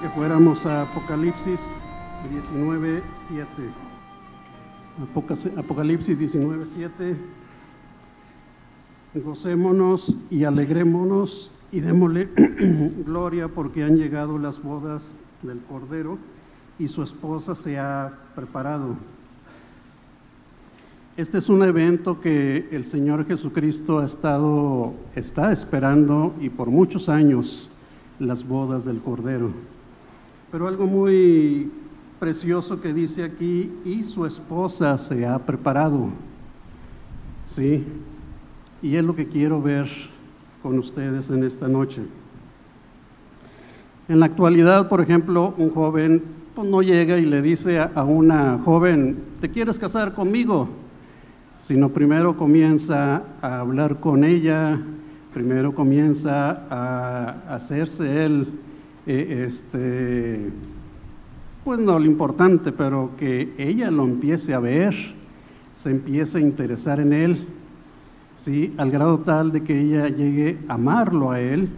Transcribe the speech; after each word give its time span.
que 0.00 0.08
fuéramos 0.08 0.64
a 0.64 0.82
Apocalipsis 0.82 1.60
19, 2.30 3.02
7. 3.28 3.46
Apocalipsis 5.56 6.18
19, 6.18 6.64
7. 6.66 7.16
Gocémonos 9.14 10.16
y 10.30 10.44
alegrémonos 10.44 11.52
y 11.70 11.80
démosle 11.80 12.28
gloria 13.04 13.48
porque 13.48 13.84
han 13.84 13.96
llegado 13.96 14.38
las 14.38 14.62
bodas 14.62 15.16
del 15.42 15.60
Cordero 15.60 16.18
y 16.78 16.88
su 16.88 17.02
esposa 17.02 17.54
se 17.54 17.78
ha 17.78 18.12
preparado. 18.34 18.96
Este 21.16 21.38
es 21.38 21.48
un 21.50 21.62
evento 21.62 22.20
que 22.20 22.68
el 22.72 22.86
Señor 22.86 23.26
Jesucristo 23.26 23.98
ha 23.98 24.06
estado, 24.06 24.94
está 25.14 25.52
esperando 25.52 26.34
y 26.40 26.48
por 26.48 26.70
muchos 26.70 27.08
años 27.10 27.68
las 28.18 28.46
bodas 28.46 28.84
del 28.84 29.00
Cordero. 29.00 29.50
Pero 30.52 30.68
algo 30.68 30.86
muy 30.86 31.72
precioso 32.20 32.80
que 32.80 32.94
dice 32.94 33.24
aquí, 33.24 33.72
y 33.84 34.04
su 34.04 34.24
esposa 34.24 34.96
se 34.98 35.26
ha 35.26 35.38
preparado. 35.40 36.10
Sí, 37.46 37.84
y 38.80 38.94
es 38.94 39.02
lo 39.04 39.16
que 39.16 39.26
quiero 39.26 39.60
ver 39.60 39.88
con 40.62 40.78
ustedes 40.78 41.28
en 41.30 41.42
esta 41.42 41.66
noche. 41.66 42.02
En 44.08 44.20
la 44.20 44.26
actualidad, 44.26 44.88
por 44.88 45.00
ejemplo, 45.00 45.54
un 45.56 45.70
joven 45.70 46.22
pues, 46.54 46.68
no 46.68 46.82
llega 46.82 47.18
y 47.18 47.24
le 47.24 47.42
dice 47.42 47.80
a 47.80 48.04
una 48.04 48.60
joven, 48.64 49.24
¿te 49.40 49.50
quieres 49.50 49.76
casar 49.78 50.14
conmigo? 50.14 50.68
sino 51.62 51.90
primero 51.90 52.36
comienza 52.36 53.22
a 53.40 53.60
hablar 53.60 54.00
con 54.00 54.24
ella, 54.24 54.80
primero 55.32 55.72
comienza 55.72 56.64
a 56.68 57.54
hacerse 57.54 58.24
él, 58.24 58.48
este, 59.06 60.50
pues 61.64 61.78
no 61.78 61.98
lo 61.98 62.04
importante, 62.04 62.72
pero 62.72 63.10
que 63.16 63.52
ella 63.58 63.90
lo 63.90 64.04
empiece 64.04 64.54
a 64.54 64.60
ver, 64.60 64.94
se 65.72 65.90
empiece 65.90 66.38
a 66.38 66.40
interesar 66.40 67.00
en 67.00 67.12
él, 67.12 67.46
¿sí? 68.36 68.72
al 68.76 68.90
grado 68.90 69.20
tal 69.20 69.52
de 69.52 69.62
que 69.62 69.80
ella 69.80 70.08
llegue 70.08 70.58
a 70.68 70.74
amarlo 70.74 71.30
a 71.30 71.40
él. 71.40 71.68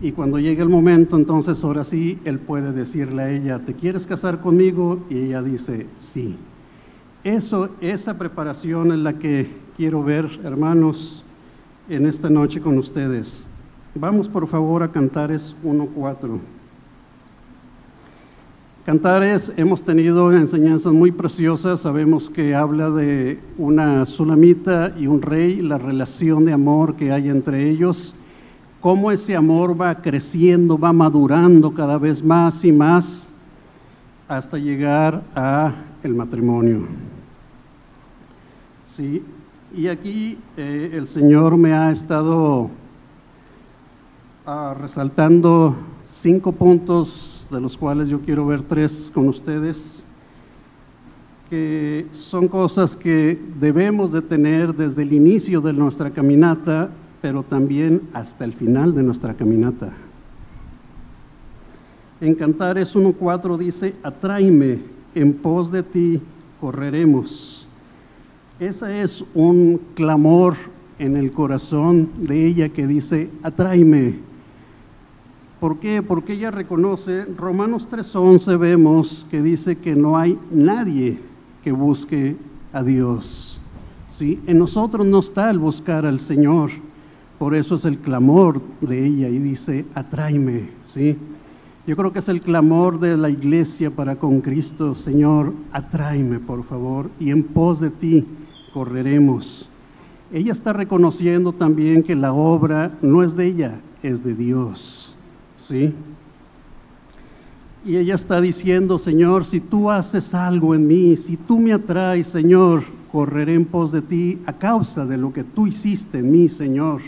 Y 0.00 0.12
cuando 0.12 0.38
llegue 0.38 0.62
el 0.62 0.68
momento, 0.68 1.16
entonces 1.16 1.62
ahora 1.64 1.82
sí, 1.82 2.20
él 2.24 2.38
puede 2.38 2.72
decirle 2.72 3.22
a 3.22 3.30
ella, 3.30 3.58
¿te 3.58 3.74
quieres 3.74 4.06
casar 4.06 4.40
conmigo? 4.40 5.04
Y 5.10 5.18
ella 5.18 5.42
dice, 5.42 5.86
sí. 5.98 6.36
Eso, 7.24 7.70
esa 7.80 8.16
preparación 8.16 8.92
es 8.92 8.98
la 8.98 9.14
que 9.14 9.48
quiero 9.76 10.04
ver, 10.04 10.38
hermanos, 10.44 11.24
en 11.88 12.06
esta 12.06 12.30
noche 12.30 12.60
con 12.60 12.78
ustedes. 12.78 13.47
Vamos 14.00 14.28
por 14.28 14.46
favor 14.46 14.84
a 14.84 14.92
Cantares 14.92 15.56
1.4. 15.64 16.38
Cantares, 18.86 19.52
hemos 19.56 19.82
tenido 19.82 20.32
enseñanzas 20.32 20.92
muy 20.92 21.10
preciosas, 21.10 21.80
sabemos 21.80 22.30
que 22.30 22.54
habla 22.54 22.90
de 22.90 23.40
una 23.58 24.06
sulamita 24.06 24.94
y 24.96 25.08
un 25.08 25.20
rey, 25.20 25.60
la 25.60 25.78
relación 25.78 26.44
de 26.44 26.52
amor 26.52 26.94
que 26.94 27.10
hay 27.10 27.28
entre 27.28 27.68
ellos, 27.68 28.14
cómo 28.80 29.10
ese 29.10 29.34
amor 29.34 29.78
va 29.78 30.00
creciendo, 30.00 30.78
va 30.78 30.92
madurando 30.92 31.74
cada 31.74 31.98
vez 31.98 32.22
más 32.22 32.64
y 32.64 32.70
más 32.70 33.28
hasta 34.28 34.58
llegar 34.58 35.24
a 35.34 35.74
el 36.04 36.14
matrimonio. 36.14 36.86
Sí, 38.86 39.24
y 39.74 39.88
aquí 39.88 40.38
eh, 40.56 40.92
el 40.94 41.08
Señor 41.08 41.56
me 41.56 41.72
ha 41.72 41.90
estado 41.90 42.70
ah, 44.48 44.74
resaltando 44.74 45.76
cinco 46.02 46.52
puntos, 46.52 47.46
de 47.50 47.60
los 47.60 47.76
cuales 47.76 48.08
yo 48.08 48.20
quiero 48.20 48.46
ver 48.46 48.62
tres 48.62 49.10
con 49.12 49.28
ustedes, 49.28 50.04
que 51.50 52.06
son 52.12 52.48
cosas 52.48 52.96
que 52.96 53.38
debemos 53.60 54.10
de 54.10 54.22
tener 54.22 54.74
desde 54.74 55.02
el 55.02 55.12
inicio 55.12 55.60
de 55.60 55.74
nuestra 55.74 56.10
caminata, 56.10 56.88
pero 57.20 57.42
también 57.42 58.02
hasta 58.14 58.46
el 58.46 58.54
final 58.54 58.94
de 58.94 59.02
nuestra 59.02 59.34
caminata. 59.34 59.92
En 62.20 62.34
Cantares 62.34 62.96
1.4 62.96 63.58
dice, 63.58 63.94
atráeme, 64.02 64.80
en 65.14 65.34
pos 65.34 65.70
de 65.70 65.82
ti 65.82 66.22
correremos. 66.58 67.68
Ese 68.58 69.02
es 69.02 69.22
un 69.34 69.78
clamor 69.94 70.56
en 70.98 71.16
el 71.16 71.32
corazón 71.32 72.08
de 72.18 72.46
ella 72.46 72.70
que 72.70 72.86
dice, 72.86 73.28
atráeme. 73.42 74.28
¿Por 75.60 75.78
qué? 75.80 76.02
Porque 76.02 76.34
ella 76.34 76.52
reconoce, 76.52 77.24
Romanos 77.24 77.88
3.11 77.90 78.58
vemos 78.58 79.26
que 79.28 79.42
dice 79.42 79.76
que 79.76 79.96
no 79.96 80.16
hay 80.16 80.38
nadie 80.52 81.18
que 81.64 81.72
busque 81.72 82.36
a 82.72 82.84
Dios. 82.84 83.60
¿sí? 84.08 84.40
En 84.46 84.58
nosotros 84.58 85.04
no 85.04 85.18
está 85.18 85.50
el 85.50 85.58
buscar 85.58 86.06
al 86.06 86.20
Señor, 86.20 86.70
por 87.40 87.56
eso 87.56 87.74
es 87.74 87.84
el 87.84 87.98
clamor 87.98 88.60
de 88.80 89.04
ella 89.04 89.28
y 89.28 89.38
dice, 89.38 89.84
atráeme. 89.94 90.68
¿sí? 90.84 91.16
Yo 91.88 91.96
creo 91.96 92.12
que 92.12 92.20
es 92.20 92.28
el 92.28 92.40
clamor 92.40 93.00
de 93.00 93.16
la 93.16 93.28
iglesia 93.28 93.90
para 93.90 94.14
con 94.14 94.40
Cristo, 94.40 94.94
Señor, 94.94 95.54
atráeme 95.72 96.38
por 96.38 96.62
favor 96.64 97.10
y 97.18 97.30
en 97.30 97.42
pos 97.42 97.80
de 97.80 97.90
ti 97.90 98.24
correremos. 98.72 99.68
Ella 100.32 100.52
está 100.52 100.72
reconociendo 100.72 101.52
también 101.52 102.04
que 102.04 102.14
la 102.14 102.32
obra 102.32 102.96
no 103.02 103.24
es 103.24 103.34
de 103.34 103.46
ella, 103.46 103.80
es 104.02 104.22
de 104.22 104.34
Dios. 104.34 105.07
¿Sí? 105.68 105.92
Y 107.84 107.96
ella 107.98 108.14
está 108.14 108.40
diciendo, 108.40 108.98
Señor, 108.98 109.44
si 109.44 109.60
tú 109.60 109.90
haces 109.90 110.32
algo 110.32 110.74
en 110.74 110.86
mí, 110.86 111.14
si 111.18 111.36
tú 111.36 111.58
me 111.58 111.74
atraes, 111.74 112.28
Señor, 112.28 112.84
correré 113.12 113.52
en 113.54 113.66
pos 113.66 113.92
de 113.92 114.00
ti 114.00 114.38
a 114.46 114.54
causa 114.54 115.04
de 115.04 115.18
lo 115.18 115.30
que 115.30 115.44
tú 115.44 115.66
hiciste 115.66 116.20
en 116.20 116.32
mí, 116.32 116.48
Señor, 116.48 117.02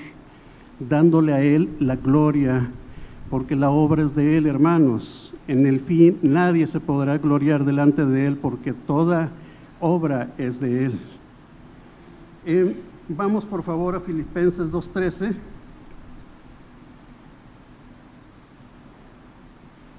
dándole 0.79 1.33
a 1.33 1.41
Él 1.43 1.71
la 1.81 1.97
gloria, 1.97 2.71
porque 3.31 3.57
la 3.57 3.71
obra 3.71 4.03
es 4.03 4.15
de 4.15 4.37
Él, 4.37 4.47
hermanos. 4.47 5.33
En 5.49 5.65
el 5.65 5.81
fin 5.81 6.19
nadie 6.21 6.67
se 6.67 6.81
podrá 6.81 7.17
gloriar 7.17 7.65
delante 7.65 8.05
de 8.05 8.27
Él, 8.27 8.37
porque 8.37 8.75
toda 8.75 9.31
obra 9.81 10.35
es 10.37 10.61
de 10.61 10.85
Él. 10.85 11.01
Eh, 12.45 12.77
vamos 13.09 13.47
por 13.47 13.63
favor 13.63 13.97
a 13.97 14.01
Filipenses 14.01 14.71
2.13. 14.71 15.35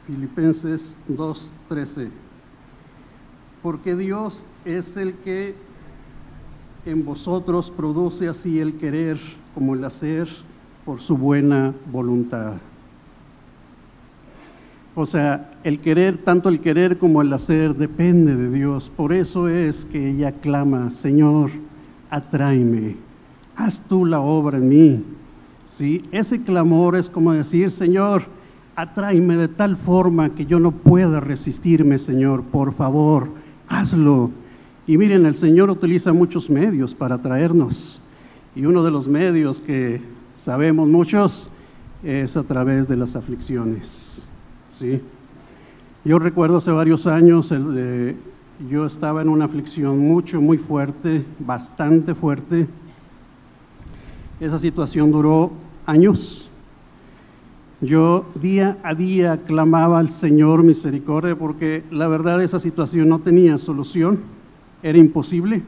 Filipenses 0.08 0.96
2.13. 1.10 2.10
Porque 3.62 3.96
Dios 3.96 4.46
es 4.66 4.98
el 4.98 5.14
que 5.14 5.56
en 6.86 7.06
vosotros 7.06 7.70
produce 7.70 8.28
así 8.28 8.60
el 8.60 8.76
querer 8.76 9.20
como 9.54 9.76
el 9.76 9.84
hacer 9.84 10.28
por 10.86 11.00
su 11.00 11.16
buena 11.16 11.74
voluntad. 11.92 12.54
O 14.94 15.06
sea, 15.06 15.52
el 15.64 15.80
querer, 15.80 16.18
tanto 16.18 16.50
el 16.50 16.60
querer 16.60 16.98
como 16.98 17.22
el 17.22 17.32
hacer, 17.32 17.76
depende 17.76 18.36
de 18.36 18.50
Dios. 18.50 18.92
Por 18.96 19.14
eso 19.14 19.47
es 19.47 19.86
que 19.86 20.09
ella 20.09 20.34
clama, 20.34 20.90
Señor, 20.90 21.52
atráeme, 22.09 22.97
haz 23.56 23.82
tú 23.88 24.06
la 24.06 24.20
obra 24.20 24.58
en 24.58 24.68
mí. 24.68 25.06
¿Sí? 25.66 26.04
Ese 26.12 26.42
clamor 26.44 26.97
es 26.97 27.09
como 27.09 27.32
decir, 27.32 27.72
Señor, 27.72 28.24
atráeme 28.82 29.38
de 29.38 29.48
tal 29.48 29.78
forma 29.78 30.34
que 30.34 30.46
yo 30.46 30.60
no 30.60 30.72
pueda 30.72 31.20
resistirme, 31.20 32.00
Señor, 32.00 32.44
por 32.44 32.74
favor, 32.74 33.30
hazlo. 33.68 34.32
Y 34.88 34.98
miren, 34.98 35.26
el 35.28 35.36
Señor 35.36 35.70
utiliza 35.70 36.14
muchos 36.14 36.50
medios 36.50 36.96
para 36.96 37.16
atraernos. 37.16 38.02
Y 38.56 38.66
uno 38.66 38.84
de 38.84 38.92
los 38.92 39.08
medios 39.08 39.60
que 39.60 40.02
sabemos 40.36 40.90
muchos 40.90 41.50
es 42.04 42.36
a 42.36 42.44
través 42.44 42.88
de 42.88 42.98
las 42.98 43.16
aflicciones. 43.16 44.28
¿sí? 44.80 45.00
Yo 46.04 46.18
recuerdo 46.18 46.58
hace 46.58 46.72
varios 46.72 47.06
años 47.06 47.52
el, 47.52 47.76
de 47.76 48.16
yo 48.70 48.86
estaba 48.86 49.22
en 49.22 49.30
una 49.30 49.46
aflicción 49.46 50.00
mucho, 50.00 50.42
muy 50.42 50.58
fuerte, 50.58 51.24
bastante 51.40 52.16
fuerte. 52.16 52.68
Esa 54.40 54.58
situación 54.58 55.12
duró 55.12 55.52
años. 55.86 56.51
Yo 57.82 58.26
día 58.40 58.78
a 58.84 58.94
día 58.94 59.42
clamaba 59.44 59.98
al 59.98 60.12
Señor 60.12 60.62
misericordia 60.62 61.36
porque 61.36 61.84
la 61.90 62.08
verdad 62.08 62.44
esa 62.44 62.60
situación 62.60 63.10
no 63.10 63.20
tenía 63.20 63.58
solución, 63.58 64.20
era 64.84 65.00
imposible, 65.00 65.64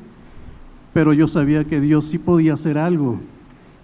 pero 0.94 1.14
yo 1.14 1.28
sabía 1.28 1.64
que 1.64 1.82
Dios 1.82 2.06
sí 2.06 2.20
podía 2.20 2.54
hacer 2.54 2.78
algo. 2.78 3.18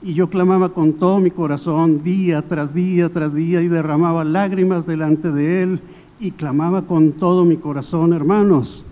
Y 0.03 0.13
yo 0.13 0.29
clamaba 0.29 0.69
con 0.69 0.93
todo 0.93 1.17
mi 1.17 1.31
corazón 1.31 2.03
día 2.03 2.43
tras 2.43 2.73
día 2.73 3.09
tras 3.09 3.33
día 3.33 3.63
y 3.63 3.67
derramaba 3.67 4.23
lágrimas 4.23 4.85
delante 4.85 5.31
de 5.31 5.63
Él 5.63 5.79
y 6.19 6.31
clamaba 6.31 6.83
con 6.83 7.13
todo 7.13 7.45
mi 7.45 7.57
corazón, 7.57 8.13
hermanos. 8.13 8.85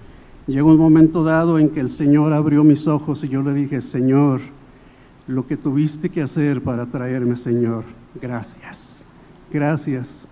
Llegó 0.48 0.72
un 0.72 0.78
momento 0.78 1.24
dado 1.24 1.60
en 1.60 1.70
que 1.70 1.80
el 1.80 1.92
Señor 1.92 2.34
abrió 2.34 2.64
mis 2.64 2.88
ojos 2.88 3.24
y 3.24 3.30
yo 3.30 3.44
le 3.44 3.54
dije, 3.54 3.82
Señor, 3.82 4.42
lo 5.28 5.46
que 5.46 5.58
tuviste 5.58 6.10
que 6.10 6.22
hacer 6.24 6.64
para 6.64 6.86
traerme, 6.88 7.36
Señor, 7.36 7.84
gracias, 8.20 8.97
gracias. 9.52 10.28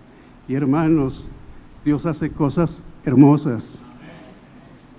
Y 0.48 0.54
hermanos, 0.54 1.26
Dios 1.84 2.06
hace 2.06 2.30
cosas 2.30 2.84
hermosas. 3.04 3.84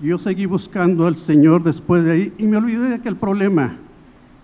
Yo 0.02 0.20
seguí 0.20 0.46
buscando 0.46 1.08
al 1.08 1.16
Señor 1.16 1.64
después 1.64 2.04
de 2.04 2.12
ahí 2.12 2.34
y 2.38 2.46
me 2.46 2.58
olvidé 2.58 2.90
de 2.90 2.96
aquel 2.96 3.16
problema. 3.16 3.78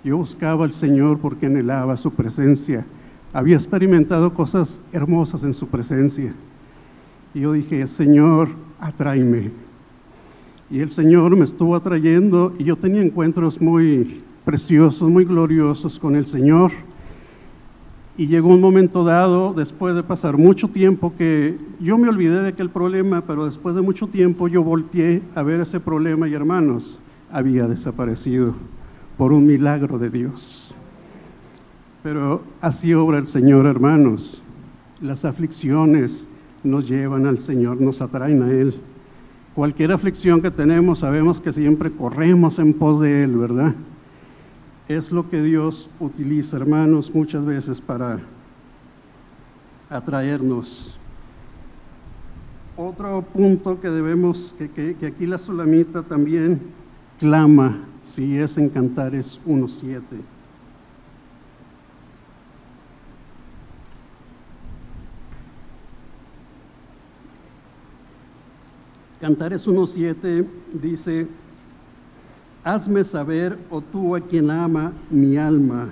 Yo 0.03 0.17
buscaba 0.17 0.65
al 0.65 0.73
Señor 0.73 1.19
porque 1.19 1.45
anhelaba 1.45 1.95
su 1.95 2.11
presencia. 2.11 2.85
Había 3.31 3.55
experimentado 3.55 4.33
cosas 4.33 4.81
hermosas 4.91 5.43
en 5.43 5.53
su 5.53 5.67
presencia. 5.67 6.33
Y 7.33 7.41
yo 7.41 7.53
dije, 7.53 7.85
Señor, 7.87 8.49
atráeme. 8.79 9.51
Y 10.69 10.79
el 10.79 10.89
Señor 10.89 11.35
me 11.35 11.45
estuvo 11.45 11.75
atrayendo 11.75 12.53
y 12.57 12.63
yo 12.63 12.75
tenía 12.75 13.01
encuentros 13.01 13.61
muy 13.61 14.21
preciosos, 14.43 15.09
muy 15.09 15.23
gloriosos 15.23 15.99
con 15.99 16.15
el 16.15 16.25
Señor. 16.25 16.71
Y 18.15 18.27
llegó 18.27 18.49
un 18.49 18.61
momento 18.61 19.03
dado, 19.03 19.53
después 19.53 19.95
de 19.95 20.03
pasar 20.03 20.37
mucho 20.37 20.67
tiempo, 20.67 21.13
que 21.17 21.57
yo 21.79 21.97
me 21.97 22.09
olvidé 22.09 22.41
de 22.43 22.49
aquel 22.49 22.69
problema, 22.69 23.23
pero 23.25 23.45
después 23.45 23.75
de 23.75 23.81
mucho 23.81 24.05
tiempo 24.05 24.47
yo 24.47 24.63
volteé 24.63 25.23
a 25.33 25.41
ver 25.41 25.61
ese 25.61 25.79
problema 25.79 26.27
y 26.27 26.33
hermanos, 26.33 26.99
había 27.31 27.67
desaparecido 27.67 28.53
por 29.17 29.33
un 29.33 29.47
milagro 29.47 29.97
de 29.97 30.11
Dios. 30.11 30.75
Pero 32.03 32.43
así 32.61 32.93
obra 32.93 33.17
el 33.17 33.27
Señor, 33.27 33.65
hermanos. 33.65 34.43
Las 35.01 35.25
aflicciones 35.25 36.27
nos 36.63 36.87
llevan 36.87 37.25
al 37.25 37.39
Señor, 37.39 37.81
nos 37.81 38.01
atraen 38.01 38.43
a 38.43 38.51
Él. 38.51 38.75
Cualquier 39.55 39.91
aflicción 39.91 40.41
que 40.41 40.51
tenemos, 40.51 40.99
sabemos 40.99 41.39
que 41.39 41.51
siempre 41.51 41.91
corremos 41.91 42.59
en 42.59 42.73
pos 42.73 42.99
de 42.99 43.23
Él, 43.23 43.37
¿verdad? 43.37 43.73
Es 44.87 45.11
lo 45.11 45.29
que 45.29 45.41
Dios 45.41 45.89
utiliza, 45.99 46.57
hermanos, 46.57 47.13
muchas 47.13 47.45
veces 47.45 47.79
para 47.79 48.19
atraernos. 49.89 50.97
Otro 52.75 53.21
punto 53.21 53.79
que 53.79 53.89
debemos, 53.89 54.55
que, 54.57 54.95
aquí 55.05 55.25
la 55.27 55.37
Sulamita 55.37 56.01
también 56.03 56.59
clama, 57.19 57.85
si 58.01 58.37
es 58.37 58.57
en 58.57 58.69
Cantares 58.69 59.39
1.7. 59.45 60.01
Cantares 69.21 69.65
1.7 69.65 70.45
dice, 70.73 71.27
hazme 72.63 73.03
saber, 73.03 73.57
o 73.69 73.77
oh 73.77 73.81
tú 73.81 74.15
a 74.15 74.21
quien 74.21 74.49
ama 74.49 74.93
mi 75.09 75.37
alma. 75.37 75.89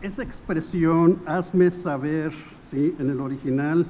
Esa 0.00 0.22
expresión, 0.22 1.18
hazme 1.26 1.70
saber, 1.70 2.32
¿sí? 2.70 2.94
en 2.98 3.10
el 3.10 3.20
original, 3.20 3.84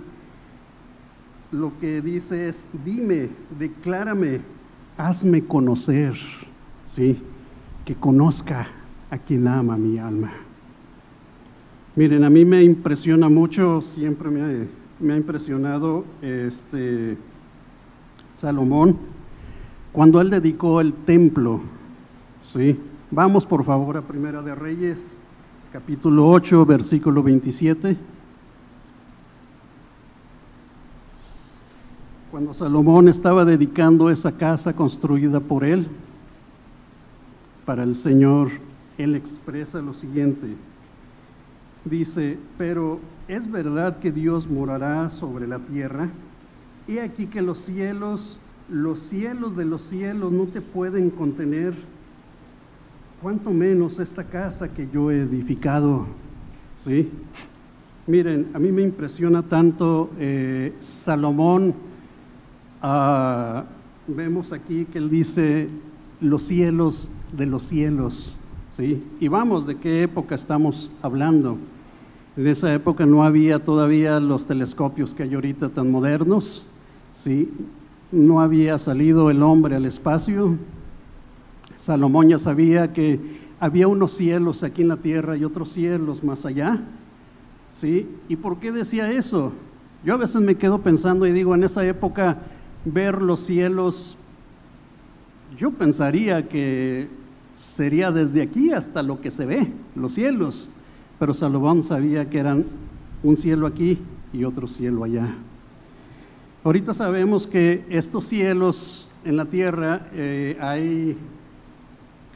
lo 1.53 1.73
que 1.79 2.01
dice 2.01 2.49
es, 2.49 2.65
dime, 2.85 3.29
declárame, 3.59 4.41
hazme 4.97 5.45
conocer, 5.45 6.15
¿sí? 6.95 7.19
que 7.85 7.95
conozca 7.95 8.69
a 9.11 9.19
quien 9.19 9.47
ama 9.47 9.77
mi 9.77 9.99
alma. 9.99 10.33
Miren, 11.95 12.25
a 12.25 12.31
mí 12.31 12.45
me 12.45 12.63
impresiona 12.63 13.29
mucho, 13.29 13.81
siempre 13.83 14.31
me 14.31 14.43
ha, 14.43 14.67
me 15.01 15.13
ha 15.13 15.17
impresionado 15.17 16.05
este 16.23 17.19
Salomón, 18.37 18.97
cuando 19.93 20.21
él 20.21 20.31
dedicó 20.31 20.81
el 20.81 20.93
templo 20.93 21.61
Sí. 22.53 22.81
Vamos 23.11 23.45
por 23.45 23.63
favor 23.63 23.99
a 23.99 24.01
Primera 24.01 24.41
de 24.41 24.55
Reyes, 24.55 25.19
capítulo 25.71 26.31
8, 26.31 26.65
versículo 26.65 27.23
27. 27.23 27.95
Cuando 32.31 32.55
Salomón 32.55 33.09
estaba 33.09 33.45
dedicando 33.45 34.09
esa 34.09 34.33
casa 34.33 34.73
construida 34.73 35.41
por 35.41 35.63
él, 35.63 35.89
para 37.67 37.83
el 37.83 37.95
Señor, 37.95 38.49
él 38.97 39.15
expresa 39.15 39.83
lo 39.83 39.93
siguiente. 39.93 40.47
Dice, 41.85 42.39
pero 42.57 42.99
¿es 43.29 43.51
verdad 43.51 43.99
que 43.99 44.11
Dios 44.11 44.49
morará 44.49 45.11
sobre 45.11 45.47
la 45.47 45.59
tierra? 45.59 46.09
He 46.87 47.03
aquí 47.03 47.27
que 47.27 47.43
los 47.43 47.59
cielos, 47.59 48.41
los 48.71 49.01
cielos 49.01 49.55
de 49.55 49.67
los 49.67 49.83
cielos 49.83 50.33
no 50.33 50.47
te 50.47 50.63
pueden 50.63 51.11
contener 51.11 51.75
cuánto 53.23 53.51
menos 53.51 53.99
esta 53.99 54.25
casa 54.25 54.73
que 54.73 54.89
yo 54.93 55.11
he 55.11 55.21
edificado. 55.21 56.07
¿Sí? 56.85 57.11
Miren, 58.07 58.49
a 58.55 58.59
mí 58.59 58.71
me 58.73 58.83
impresiona 58.83 59.43
tanto 59.43 60.11
eh, 60.19 60.73
Salomón. 60.81 61.75
Ah, 62.81 63.65
vemos 64.07 64.53
aquí 64.53 64.85
que 64.85 64.99
él 64.99 65.11
dice 65.11 65.69
los 66.21 66.43
cielos 66.43 67.11
de 67.37 67.47
los 67.47 67.65
cielos. 67.65 68.37
¿sí? 68.77 69.03
Y 69.21 69.29
vamos, 69.29 69.67
¿de 69.67 69.77
qué 69.77 70.03
época 70.03 70.35
estamos 70.35 70.91
hablando? 71.03 71.59
En 72.37 72.47
esa 72.47 72.73
época 72.73 73.05
no 73.05 73.25
había 73.25 73.65
todavía 73.65 74.21
los 74.21 74.47
telescopios 74.47 75.13
que 75.13 75.25
hay 75.25 75.35
ahorita 75.35 75.71
tan 75.71 75.91
modernos. 75.91 76.65
¿sí? 77.13 77.51
No 78.13 78.41
había 78.41 78.79
salido 78.79 79.29
el 79.31 79.43
hombre 79.43 79.75
al 79.75 79.85
espacio, 79.85 80.57
Salomón 81.89 82.29
ya 82.29 82.39
sabía 82.39 82.93
que 82.93 83.19
había 83.59 83.89
unos 83.89 84.13
cielos 84.13 84.63
aquí 84.63 84.83
en 84.83 84.89
la 84.89 84.99
tierra 84.99 85.39
y 85.39 85.45
otros 85.45 85.73
cielos 85.73 86.23
más 86.23 86.45
allá. 86.45 86.83
¿Sí? 87.73 88.07
¿Y 88.29 88.37
por 88.37 88.59
qué 88.59 88.73
decía 88.73 89.11
eso? 89.11 89.55
Yo 90.05 90.13
a 90.13 90.19
veces 90.19 90.43
me 90.43 90.57
quedo 90.57 90.83
pensando 90.83 91.27
y 91.27 91.33
digo, 91.33 91.55
en 91.55 91.65
esa 91.65 91.87
época 91.87 92.43
ver 92.85 93.23
los 93.23 93.41
cielos, 93.41 94.19
yo 95.57 95.71
pensaría 95.71 96.47
que 96.47 97.09
sería 97.57 98.11
desde 98.11 98.43
aquí 98.43 98.71
hasta 98.71 99.03
lo 99.03 99.23
que 99.23 99.31
se 99.31 99.47
ve, 99.47 99.73
los 99.97 100.13
cielos. 100.13 100.69
Pero 101.19 101.33
Salomón 101.33 101.83
sabía 101.83 102.29
que 102.29 102.39
eran 102.39 102.67
un 103.23 103.39
cielo 103.39 103.67
aquí 103.67 103.99
y 104.35 104.45
otro 104.45 104.69
cielo 104.69 105.05
allá. 105.05 105.37
Ahorita 106.65 106.93
sabemos 106.93 107.47
que 107.47 107.87
estos 107.89 108.27
cielos 108.27 109.09
en 109.25 109.39
la 109.39 109.47
tierra 109.47 110.07
eh, 110.13 110.59
hay 110.61 111.17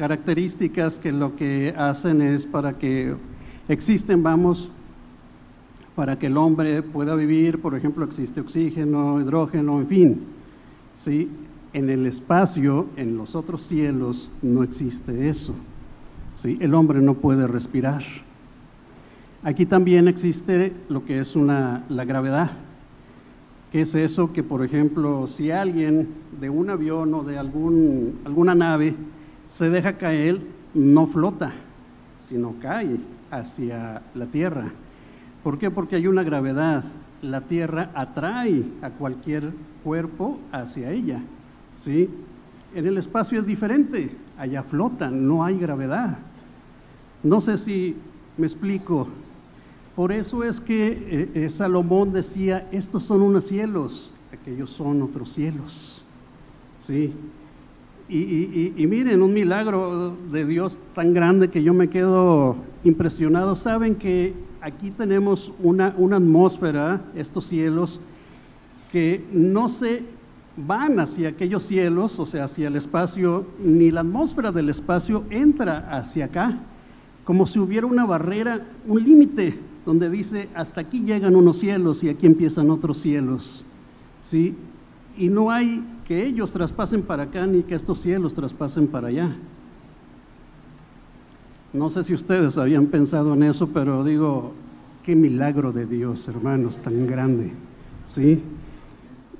características 0.02 0.99
que 0.99 1.12
lo 1.12 1.37
que 1.37 1.73
hacen 1.78 2.23
es 2.23 2.44
para 2.44 2.76
que 2.76 3.14
existen, 3.68 4.21
vamos, 4.21 4.73
para 5.94 6.18
que 6.18 6.26
el 6.26 6.37
hombre 6.38 6.82
pueda 6.82 7.14
vivir, 7.14 7.61
por 7.61 7.76
ejemplo, 7.76 8.04
existe 8.04 8.40
oxígeno, 8.40 9.21
hidrógeno, 9.21 9.78
en 9.78 9.87
fin. 9.87 10.21
¿sí? 10.97 11.30
En 11.73 11.88
el 11.88 12.04
espacio, 12.06 12.88
en 12.97 13.16
los 13.16 13.37
otros 13.37 13.62
cielos, 13.62 14.28
no 14.42 14.64
existe 14.64 15.28
eso. 15.28 15.54
¿sí? 16.35 16.59
El 16.61 16.75
hombre 16.75 17.00
no 17.00 17.14
puede 17.14 17.47
respirar. 17.47 18.02
Aquí 19.44 19.66
también 19.66 20.09
existe 20.09 20.73
lo 20.88 21.04
que 21.04 21.21
es 21.21 21.37
una, 21.37 21.85
la 21.88 22.04
gravedad, 22.04 22.50
que 23.71 23.82
es 23.82 23.94
eso 23.94 24.32
que, 24.32 24.42
por 24.42 24.64
ejemplo, 24.64 25.28
si 25.28 25.52
alguien 25.52 26.09
de 26.40 26.50
un 26.50 26.71
avión 26.71 27.14
o 27.14 27.23
de 27.23 27.38
algún, 27.38 28.18
alguna 28.25 28.56
nave 28.56 28.97
se 29.52 29.68
deja 29.68 29.99
caer, 29.99 30.40
no 30.73 31.06
flota, 31.06 31.52
sino 32.16 32.54
cae 32.62 32.97
hacia 33.30 34.00
la 34.14 34.25
tierra. 34.25 34.73
¿Por 35.44 35.59
qué? 35.59 35.71
Porque 35.71 35.97
hay 35.97 36.06
una 36.06 36.23
gravedad. 36.23 36.85
La 37.21 37.42
tierra 37.42 37.90
atrae 37.94 38.64
a 38.80 38.88
cualquier 38.88 39.52
cuerpo 39.85 40.38
hacia 40.52 40.90
ella. 40.90 41.21
¿sí? 41.76 42.09
En 42.75 42.87
el 42.87 42.97
espacio 42.97 43.38
es 43.38 43.47
diferente. 43.47 44.16
Allá 44.38 44.62
flota, 44.62 45.11
no 45.11 45.44
hay 45.44 45.59
gravedad. 45.59 46.16
No 47.23 47.42
sé 47.42 47.59
si 47.59 47.94
me 48.38 48.47
explico. 48.47 49.06
Por 49.94 50.12
eso 50.12 50.44
es 50.44 50.61
que 50.61 50.88
eh, 50.92 51.30
eh, 51.35 51.49
Salomón 51.50 52.14
decía, 52.14 52.66
estos 52.73 53.02
son 53.02 53.21
unos 53.21 53.44
cielos, 53.44 54.14
aquellos 54.32 54.71
son 54.71 55.02
otros 55.02 55.30
cielos. 55.30 56.02
¿sí? 56.87 57.12
Y, 58.09 58.87
miren, 58.88 59.23
un 59.23 59.32
milagro 59.32 60.14
de 60.30 60.44
Dios 60.44 60.76
tan 60.94 61.14
grande 61.14 61.49
que 61.49 61.62
yo 61.62 61.73
me 61.73 61.88
quedo 61.88 62.56
impresionado. 62.85 63.56
Saben 63.56 63.94
que 63.94 64.35
aquí 64.61 64.90
tenemos 64.90 65.52
una, 65.62 65.94
una 65.97 66.16
atmósfera, 66.16 67.00
estos 67.14 67.47
cielos, 67.47 68.00
que 68.90 69.25
no 69.32 69.68
se 69.68 70.02
van 70.56 71.00
hacia 71.00 71.30
aquellos 71.30 71.62
cielos, 71.62 72.18
o 72.18 72.26
sea, 72.26 72.44
hacia 72.44 72.68
el 72.68 72.76
espacio, 72.76 73.47
ni 73.59 73.90
la 73.90 74.02
atmósfera 74.02 74.52
del 74.52 74.68
espacio 74.68 75.25
entra 75.30 75.88
hacia 75.90 76.26
acá, 76.26 76.59
como 77.25 77.47
si 77.47 77.59
hubiera 77.59 77.87
una 77.87 78.04
barrera, 78.04 78.66
un 78.87 79.02
límite, 79.02 79.59
donde 79.87 80.11
dice, 80.11 80.49
hasta 80.54 80.82
aquí 80.82 81.02
llegan 81.02 81.35
unos 81.35 81.59
cielos 81.59 82.04
y 82.04 82.09
aquí 82.09 82.26
empiezan 82.26 82.71
otros 82.71 82.99
cielos. 82.99 83.64
¿sí? 84.23 84.54
Y 85.16 85.28
no 85.28 85.50
hay 85.50 85.85
que 86.07 86.25
ellos 86.25 86.52
traspasen 86.52 87.02
para 87.02 87.25
acá 87.25 87.47
ni 87.47 87.62
que 87.62 87.75
estos 87.75 88.00
cielos 88.00 88.35
traspasen 88.35 88.87
para 88.87 89.09
allá. 89.09 89.37
No 91.73 91.88
sé 91.90 92.04
si 92.04 92.12
ustedes 92.12 92.59
habían 92.59 92.87
pensado 92.87 93.35
en 93.35 93.45
eso, 93.45 93.69
pero 93.69 94.04
digo, 94.04 94.52
qué 95.02 95.16
milagro 95.16 95.73
de 95.73 95.87
Dios, 95.87 96.28
hermanos, 96.28 96.76
tan 96.78 97.07
grande. 97.07 97.52
¿Sí? 98.04 98.42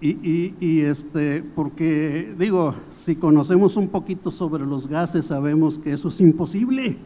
Y, 0.01 0.55
y, 0.59 0.81
este, 0.81 1.45
porque 1.55 2.35
digo, 2.37 2.75
si 2.91 3.15
conocemos 3.15 3.77
un 3.77 3.89
poquito 3.89 4.33
sobre 4.33 4.67
los 4.67 4.89
gases, 4.89 5.27
sabemos 5.27 5.79
que 5.79 5.93
eso 5.93 6.09
es 6.09 6.21
imposible. 6.21 6.97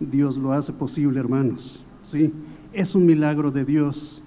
Dios 0.00 0.38
lo 0.38 0.52
hace 0.52 0.72
posible, 0.72 1.20
hermanos. 1.20 1.84
Sí, 2.02 2.32
es 2.72 2.94
un 2.94 3.04
milagro 3.04 3.50
de 3.50 3.66
Dios. 3.66 4.22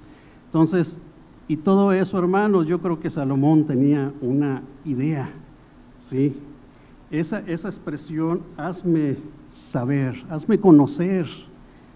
Entonces, 0.45 0.99
y 1.47 1.57
todo 1.57 1.91
eso, 1.91 2.17
hermanos, 2.17 2.67
yo 2.67 2.79
creo 2.79 2.99
que 2.99 3.09
Salomón 3.09 3.65
tenía 3.65 4.11
una 4.21 4.63
idea. 4.85 5.29
Sí, 5.99 6.35
esa, 7.09 7.39
esa 7.47 7.69
expresión, 7.69 8.41
hazme 8.57 9.17
saber, 9.49 10.23
hazme 10.29 10.59
conocer. 10.59 11.25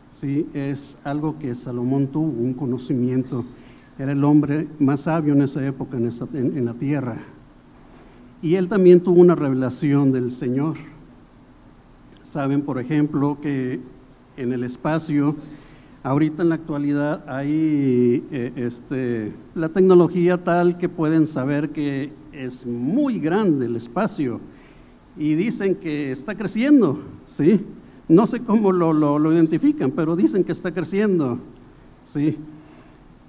Sí, 0.09 0.47
es 0.53 0.97
algo 1.03 1.37
que 1.39 1.55
Salomón 1.55 2.07
tuvo, 2.07 2.27
un 2.27 2.53
conocimiento 2.53 3.45
era 4.01 4.13
el 4.13 4.23
hombre 4.23 4.67
más 4.79 5.01
sabio 5.01 5.33
en 5.33 5.43
esa 5.43 5.65
época 5.65 5.97
en, 5.97 6.65
la 6.65 6.73
tierra. 6.73 7.17
Y 8.41 8.55
él 8.55 8.67
también 8.67 9.01
tuvo 9.01 9.21
una 9.21 9.35
revelación 9.35 10.11
del 10.11 10.31
Señor. 10.31 10.77
Saben, 12.23 12.63
por 12.63 12.79
ejemplo, 12.79 13.37
que 13.39 13.79
en 14.37 14.53
el 14.53 14.63
espacio, 14.63 15.35
ahorita 16.03 16.43
en 16.43 16.49
la 16.49 16.55
actualidad 16.55 17.23
hay 17.27 18.23
eh, 18.31 18.53
este, 18.55 19.33
la 19.55 19.69
tecnología 19.69 20.43
tal 20.43 20.77
que 20.77 20.89
pueden 20.89 21.27
saber 21.27 21.69
que 21.69 22.11
es 22.31 22.65
muy 22.65 23.19
grande 23.19 23.65
el 23.65 23.75
espacio 23.75 24.39
y 25.17 25.35
dicen 25.35 25.75
que 25.75 26.11
está 26.11 26.35
creciendo, 26.35 26.99
¿sí? 27.25 27.65
No 28.07 28.27
sé 28.27 28.43
cómo 28.43 28.71
lo, 28.71 28.93
lo, 28.93 29.19
lo 29.19 29.33
identifican, 29.33 29.91
pero 29.91 30.15
dicen 30.15 30.43
que 30.43 30.51
está 30.51 30.73
creciendo, 30.73 31.39
¿sí? 32.05 32.37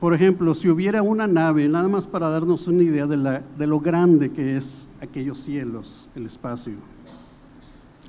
Por 0.02 0.14
ejemplo, 0.14 0.52
si 0.52 0.68
hubiera 0.68 1.00
una 1.00 1.28
nave, 1.28 1.68
nada 1.68 1.86
más 1.86 2.08
para 2.08 2.28
darnos 2.28 2.66
una 2.66 2.82
idea 2.82 3.06
de, 3.06 3.66
lo 3.68 3.78
grande 3.78 4.32
que 4.32 4.56
es 4.56 4.88
aquellos 5.00 5.38
cielos, 5.38 6.08
el 6.16 6.26
espacio. 6.26 6.72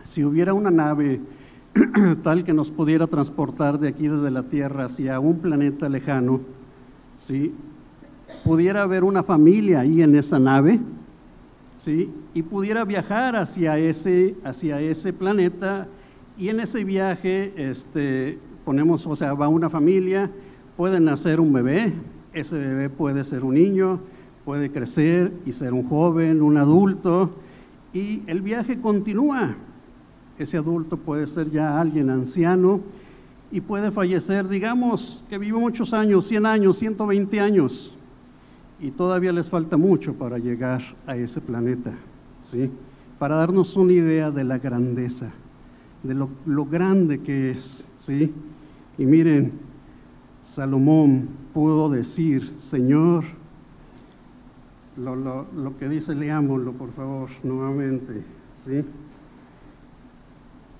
Si 0.01 0.23
hubiera 0.23 0.55
una 0.55 0.71
nave 0.71 1.21
tal 2.23 2.43
que 2.43 2.53
nos 2.53 2.69
pudiera 2.69 3.07
transportar 3.07 3.79
de 3.79 3.87
aquí 3.87 4.07
desde 4.07 4.29
la 4.29 4.43
Tierra 4.43 4.85
hacia 4.85 5.19
un 5.19 5.39
planeta 5.39 5.89
lejano, 5.89 6.41
¿sí? 7.17 7.53
pudiera 8.43 8.83
haber 8.83 9.03
una 9.03 9.23
familia 9.23 9.79
ahí 9.79 10.01
en 10.01 10.15
esa 10.15 10.39
nave, 10.39 10.79
¿sí? 11.77 12.11
y 12.33 12.43
pudiera 12.43 12.85
viajar 12.85 13.35
hacia 13.35 13.77
ese, 13.77 14.35
hacia 14.43 14.79
ese 14.81 15.13
planeta, 15.13 15.87
y 16.37 16.49
en 16.49 16.59
ese 16.59 16.83
viaje 16.83 17.53
este, 17.57 18.37
ponemos, 18.65 19.05
o 19.05 19.15
sea, 19.15 19.33
va 19.33 19.47
una 19.47 19.69
familia, 19.69 20.29
puede 20.77 20.99
nacer 20.99 21.39
un 21.39 21.53
bebé, 21.53 21.93
ese 22.33 22.57
bebé 22.57 22.89
puede 22.89 23.23
ser 23.23 23.43
un 23.43 23.55
niño, 23.55 23.99
puede 24.45 24.71
crecer 24.71 25.31
y 25.45 25.53
ser 25.53 25.73
un 25.73 25.87
joven, 25.87 26.41
un 26.41 26.57
adulto, 26.57 27.31
y 27.93 28.21
el 28.27 28.41
viaje 28.41 28.79
continúa. 28.79 29.55
Ese 30.37 30.57
adulto 30.57 30.97
puede 30.97 31.27
ser 31.27 31.51
ya 31.51 31.79
alguien 31.79 32.09
anciano 32.09 32.81
y 33.51 33.61
puede 33.61 33.91
fallecer, 33.91 34.47
digamos 34.47 35.23
que 35.29 35.37
vive 35.37 35.59
muchos 35.59 35.93
años, 35.93 36.25
100 36.27 36.45
años, 36.45 36.77
120 36.77 37.39
años, 37.39 37.95
y 38.79 38.91
todavía 38.91 39.31
les 39.31 39.47
falta 39.49 39.77
mucho 39.77 40.13
para 40.13 40.39
llegar 40.39 40.81
a 41.05 41.15
ese 41.15 41.39
planeta, 41.39 41.93
¿sí? 42.43 42.69
Para 43.19 43.35
darnos 43.35 43.75
una 43.75 43.93
idea 43.93 44.31
de 44.31 44.43
la 44.43 44.57
grandeza, 44.57 45.31
de 46.01 46.15
lo, 46.15 46.29
lo 46.45 46.65
grande 46.65 47.21
que 47.21 47.51
es, 47.51 47.87
¿sí? 47.99 48.33
Y 48.97 49.05
miren, 49.05 49.53
Salomón 50.41 51.29
pudo 51.53 51.89
decir, 51.89 52.51
Señor, 52.57 53.23
lo, 54.97 55.77
que 55.79 55.89
dice, 55.89 56.13
leámoslo 56.13 56.73
por 56.73 56.91
favor 56.91 57.29
nuevamente, 57.43 58.23
¿sí? 58.63 58.83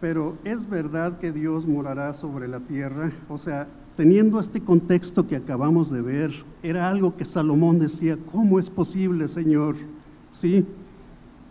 Pero 0.03 0.37
es 0.43 0.69
verdad 0.69 1.17
que 1.17 1.31
Dios 1.31 1.65
morará 1.65 2.11
sobre 2.11 2.49
la 2.49 2.59
tierra, 2.59 3.13
o 3.29 3.37
sea, 3.37 3.69
teniendo 3.95 4.37
este 4.37 4.59
contexto 4.59 5.29
que 5.29 5.37
acabamos 5.37 5.89
de 5.89 6.01
ver, 6.01 6.43
era 6.61 6.89
algo 6.89 7.15
que 7.15 7.23
Salomón 7.23 7.79
decía, 7.79 8.17
¿cómo 8.29 8.59
es 8.59 8.69
posible, 8.69 9.29
Señor? 9.29 9.77
¿Sí? 10.33 10.65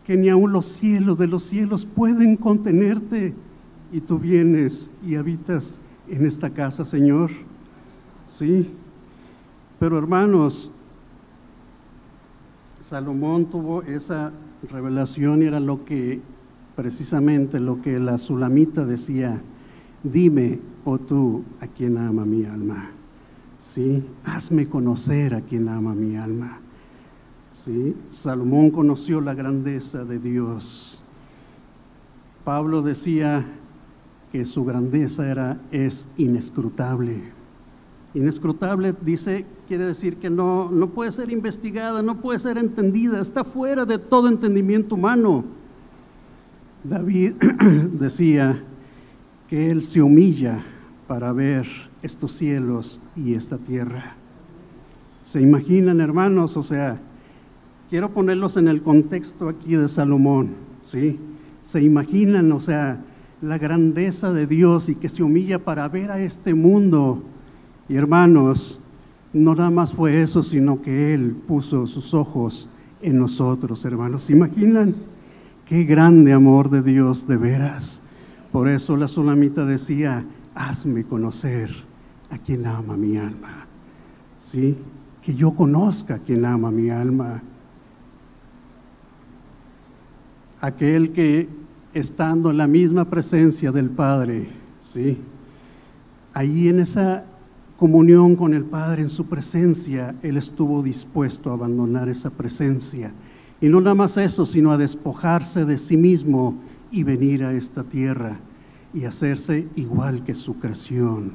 Que 0.05 0.19
ni 0.19 0.29
aun 0.29 0.53
los 0.53 0.67
cielos 0.67 1.17
de 1.17 1.29
los 1.29 1.45
cielos 1.45 1.87
pueden 1.87 2.37
contenerte 2.37 3.33
y 3.91 4.03
tú 4.03 4.19
vienes 4.19 4.91
y 5.03 5.15
habitas 5.15 5.79
en 6.07 6.27
esta 6.27 6.51
casa, 6.51 6.85
Señor. 6.85 7.31
Sí, 8.29 8.71
pero 9.81 9.97
hermanos, 9.97 10.71
Salomón 12.83 13.47
tuvo 13.47 13.83
esa 13.85 14.31
revelación 14.71 15.41
y 15.41 15.47
era 15.47 15.59
lo 15.59 15.87
que, 15.87 16.21
precisamente 16.77 17.61
lo 17.61 17.83
que 17.83 17.99
la 17.99 18.19
Sulamita 18.19 18.85
decía, 18.85 19.41
dime, 20.03 20.59
oh 20.85 20.99
tú, 20.99 21.45
a 21.61 21.67
quien 21.67 21.99
ama 21.99 22.25
mi 22.25 22.45
alma. 22.45 22.91
Sí, 23.59 24.05
hazme 24.25 24.69
conocer 24.69 25.35
a 25.35 25.41
quien 25.41 25.69
ama 25.69 25.95
mi 25.95 26.17
alma. 26.17 26.61
Sí, 27.55 27.95
Salomón 28.11 28.71
conoció 28.71 29.21
la 29.21 29.35
grandeza 29.35 30.05
de 30.05 30.19
Dios. 30.19 31.03
Pablo 32.45 32.83
decía 32.83 33.45
que 34.33 34.45
su 34.45 34.65
grandeza 34.65 35.31
era 35.31 35.61
es 35.71 36.09
inescrutable. 36.17 37.23
Inescrutable 38.15 38.95
dice, 39.01 39.47
quiere 39.69 39.87
decir 39.87 40.17
que 40.17 40.29
no, 40.29 40.71
no 40.71 40.89
puede 40.89 41.13
ser 41.13 41.31
investigada, 41.31 42.03
no 42.03 42.21
puede 42.21 42.39
ser 42.39 42.59
entendida, 42.59 43.21
está 43.21 43.45
fuera 43.45 43.87
de 43.87 43.99
todo 43.99 44.29
entendimiento 44.29 44.97
humano. 44.97 45.45
David 46.85 47.35
decía 47.93 48.61
que 49.49 49.71
él 49.71 49.83
se 49.83 50.03
humilla 50.03 50.65
para 51.07 51.33
ver 51.33 51.67
estos 52.03 52.33
cielos 52.33 53.01
y 53.15 53.35
esta 53.35 53.59
tierra. 53.59 54.17
¿Se 55.23 55.41
imaginan, 55.41 56.01
hermanos? 56.01 56.57
O 56.57 56.63
sea, 56.63 57.01
quiero 57.89 58.11
ponerlos 58.11 58.57
en 58.57 58.67
el 58.67 58.83
contexto 58.83 59.49
aquí 59.49 59.77
de 59.77 59.87
Salomón, 59.89 60.51
¿sí? 60.83 61.21
¿Se 61.63 61.81
imaginan, 61.81 62.51
o 62.51 62.59
sea, 62.59 63.05
la 63.41 63.59
grandeza 63.59 64.33
de 64.33 64.47
Dios 64.49 64.89
y 64.89 64.97
que 64.97 65.09
se 65.09 65.23
humilla 65.23 65.61
para 65.61 65.87
ver 65.89 66.11
a 66.11 66.21
este 66.21 66.55
mundo? 66.55 67.23
Y 67.89 67.95
hermanos, 67.95 68.81
no 69.33 69.55
nada 69.55 69.71
más 69.71 69.93
fue 69.93 70.23
eso, 70.23 70.43
sino 70.43 70.83
que 70.83 71.15
Él 71.15 71.37
puso 71.47 71.87
sus 71.87 72.13
ojos 72.15 72.69
en 73.01 73.19
nosotros, 73.19 73.85
hermanos. 73.85 74.25
¿Se 74.25 74.33
imaginan? 74.33 75.12
Qué 75.73 75.85
grande 75.85 76.35
amor 76.35 76.69
de 76.69 76.83
Dios 76.83 77.27
de 77.27 77.39
veras. 77.39 78.03
Por 78.53 78.69
eso 78.69 78.95
la 78.95 79.09
solamita 79.09 79.65
decía, 79.65 80.23
hazme 80.55 81.03
conocer 81.03 81.71
a 82.29 82.37
quien 82.37 82.67
ama 82.67 82.95
mi 82.95 83.17
alma. 83.17 83.65
¿Sí? 84.39 84.77
Que 85.23 85.35
yo 85.35 85.53
conozca 85.53 86.17
a 86.17 86.19
quien 86.19 86.45
ama 86.45 86.71
mi 86.71 86.91
alma. 86.91 87.43
Aquel 90.61 91.13
que 91.13 91.49
estando 91.95 92.51
en 92.51 92.59
la 92.59 92.67
misma 92.67 93.07
presencia 93.07 93.73
del 93.73 93.89
Padre, 93.89 94.49
¿sí? 94.83 95.17
Ahí 96.35 96.69
en 96.69 96.81
esa 96.81 97.25
comunión 97.79 98.37
con 98.37 98.53
el 98.53 98.65
Padre 98.65 99.01
en 99.01 99.09
su 99.09 99.25
presencia, 99.25 100.17
Él 100.23 100.37
estuvo 100.37 100.83
dispuesto 100.83 101.51
a 101.51 101.55
abandonar 101.55 102.11
esa 102.11 102.29
presencia. 102.29 103.11
Y 103.63 103.69
no 103.69 103.81
nada 103.81 103.95
más 103.95 104.17
eso, 104.17 104.45
sino 104.45 104.73
a 104.73 104.77
despojarse 104.77 105.65
de 105.65 105.79
sí 105.79 105.97
mismo 105.97 106.57
y 106.91 107.05
venir 107.05 107.45
a 107.45 107.55
esta 107.55 107.85
tierra 107.85 108.41
y 108.93 109.05
hacerse 109.05 109.69
igual 109.77 110.25
que 110.25 110.35
su 110.35 110.59
creación, 110.59 111.33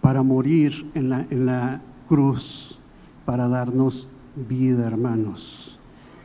para 0.00 0.22
morir 0.22 0.88
en 0.94 1.10
la, 1.10 1.26
en 1.28 1.46
la 1.46 1.82
cruz, 2.08 2.78
para 3.24 3.48
darnos 3.48 4.06
vida, 4.48 4.86
hermanos. 4.86 5.80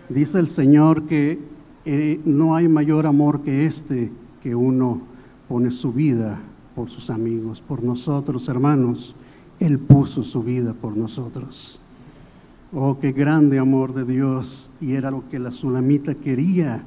Dice 0.07 0.37
el 0.37 0.49
Señor 0.49 1.07
que 1.07 1.39
eh, 1.83 2.21
no 2.23 2.55
hay 2.55 2.67
mayor 2.67 3.07
amor 3.07 3.41
que 3.41 3.65
este, 3.65 4.11
que 4.43 4.53
uno 4.53 5.01
pone 5.49 5.71
su 5.71 5.91
vida 5.91 6.39
por 6.75 6.91
sus 6.91 7.09
amigos, 7.09 7.59
por 7.59 7.83
nosotros, 7.83 8.47
hermanos. 8.47 9.15
Él 9.59 9.79
puso 9.79 10.21
su 10.21 10.43
vida 10.43 10.73
por 10.73 10.95
nosotros. 10.95 11.80
Oh, 12.73 12.99
qué 13.01 13.11
grande 13.11 13.59
amor 13.59 13.93
de 13.93 14.05
Dios. 14.05 14.69
Y 14.79 14.93
era 14.93 15.11
lo 15.11 15.27
que 15.27 15.39
la 15.39 15.51
Sulamita 15.51 16.15
quería 16.15 16.81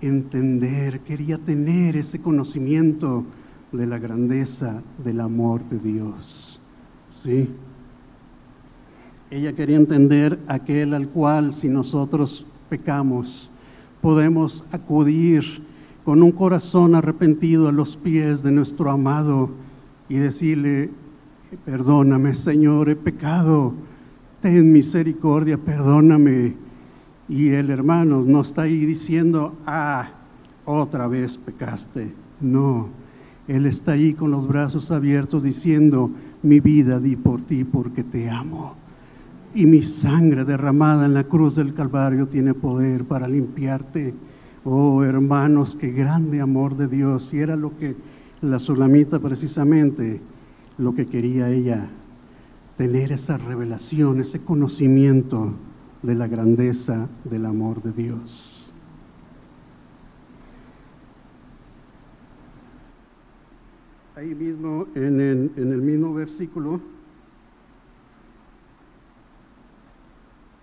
entender, 0.00 1.00
quería 1.00 1.36
tener 1.36 1.94
ese 1.96 2.22
conocimiento 2.22 3.24
de 3.70 3.86
la 3.86 3.98
grandeza 3.98 4.82
del 5.04 5.20
amor 5.20 5.62
de 5.68 5.78
Dios. 5.78 6.58
¿Sí? 7.12 7.50
Ella 9.30 9.52
quería 9.52 9.76
entender 9.76 10.38
aquel 10.48 10.94
al 10.94 11.08
cual 11.08 11.52
si 11.52 11.68
nosotros 11.68 12.46
pecamos, 12.70 13.50
podemos 14.00 14.64
acudir 14.72 15.44
con 16.02 16.22
un 16.22 16.32
corazón 16.32 16.94
arrepentido 16.94 17.68
a 17.68 17.72
los 17.72 17.94
pies 17.94 18.42
de 18.42 18.52
nuestro 18.52 18.90
amado 18.90 19.50
y 20.08 20.16
decirle, 20.16 20.90
perdóname 21.66 22.32
Señor, 22.32 22.88
he 22.88 22.96
pecado, 22.96 23.74
ten 24.40 24.72
misericordia, 24.72 25.58
perdóname. 25.58 26.54
Y 27.28 27.50
el 27.50 27.70
hermano 27.70 28.22
no 28.26 28.40
está 28.40 28.62
ahí 28.62 28.84
diciendo, 28.84 29.54
ah, 29.66 30.08
otra 30.64 31.06
vez 31.06 31.38
pecaste. 31.38 32.12
No, 32.40 32.88
él 33.46 33.66
está 33.66 33.92
ahí 33.92 34.14
con 34.14 34.30
los 34.30 34.48
brazos 34.48 34.90
abiertos 34.90 35.42
diciendo, 35.42 36.10
mi 36.42 36.60
vida 36.60 36.98
di 36.98 37.16
por 37.16 37.42
ti 37.42 37.64
porque 37.64 38.02
te 38.02 38.30
amo. 38.30 38.76
Y 39.54 39.66
mi 39.66 39.82
sangre 39.82 40.44
derramada 40.44 41.06
en 41.06 41.14
la 41.14 41.24
cruz 41.24 41.56
del 41.56 41.74
Calvario 41.74 42.28
tiene 42.28 42.54
poder 42.54 43.04
para 43.04 43.28
limpiarte. 43.28 44.14
Oh 44.64 45.02
hermanos, 45.02 45.76
qué 45.76 45.90
grande 45.90 46.40
amor 46.40 46.76
de 46.76 46.86
Dios. 46.86 47.32
Y 47.34 47.38
era 47.38 47.56
lo 47.56 47.76
que 47.76 47.96
la 48.42 48.58
Sulamita 48.58 49.18
precisamente, 49.18 50.20
lo 50.78 50.94
que 50.94 51.06
quería 51.06 51.50
ella, 51.50 51.88
tener 52.80 53.12
esa 53.12 53.36
revelación, 53.36 54.20
ese 54.20 54.42
conocimiento 54.42 55.52
de 56.00 56.14
la 56.14 56.26
grandeza 56.28 57.10
del 57.24 57.44
amor 57.44 57.82
de 57.82 57.92
Dios. 57.92 58.72
Ahí 64.16 64.34
mismo, 64.34 64.86
en 64.94 65.20
el, 65.20 65.52
en 65.56 65.72
el 65.74 65.82
mismo 65.82 66.14
versículo, 66.14 66.80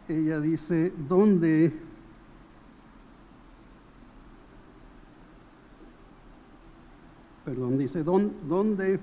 ella 0.09 0.41
dice, 0.41 0.91
¿dónde 1.07 1.71
perdón, 7.45 7.77
dice, 7.77 8.03
¿dónde 8.03 8.99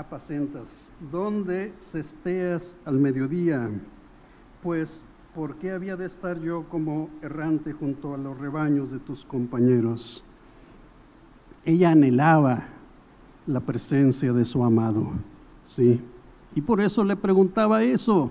apacentas? 0.00 0.90
¿Dónde 1.10 1.72
cesteas 1.78 2.76
al 2.84 2.98
mediodía? 2.98 3.70
Pues, 4.62 5.04
¿por 5.34 5.56
qué 5.56 5.70
había 5.70 5.96
de 5.96 6.06
estar 6.06 6.40
yo 6.40 6.64
como 6.68 7.08
errante 7.22 7.72
junto 7.72 8.14
a 8.14 8.18
los 8.18 8.38
rebaños 8.38 8.90
de 8.90 8.98
tus 8.98 9.24
compañeros? 9.24 10.24
Ella 11.64 11.90
anhelaba 11.90 12.64
la 13.46 13.60
presencia 13.60 14.32
de 14.32 14.44
su 14.44 14.64
amado, 14.64 15.12
¿sí? 15.62 16.00
Y 16.54 16.60
por 16.60 16.80
eso 16.80 17.04
le 17.04 17.16
preguntaba 17.16 17.82
eso. 17.82 18.30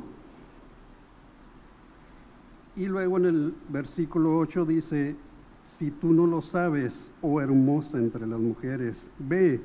Y 2.76 2.86
luego 2.86 3.18
en 3.18 3.26
el 3.26 3.56
versículo 3.70 4.38
8 4.38 4.66
dice, 4.66 5.16
si 5.62 5.92
tú 5.92 6.14
no 6.14 6.26
lo 6.26 6.42
sabes, 6.42 7.12
oh 7.22 7.42
hermosa 7.42 7.98
entre 7.98 8.26
las 8.26 8.40
mujeres, 8.40 9.10
ve, 9.20 9.62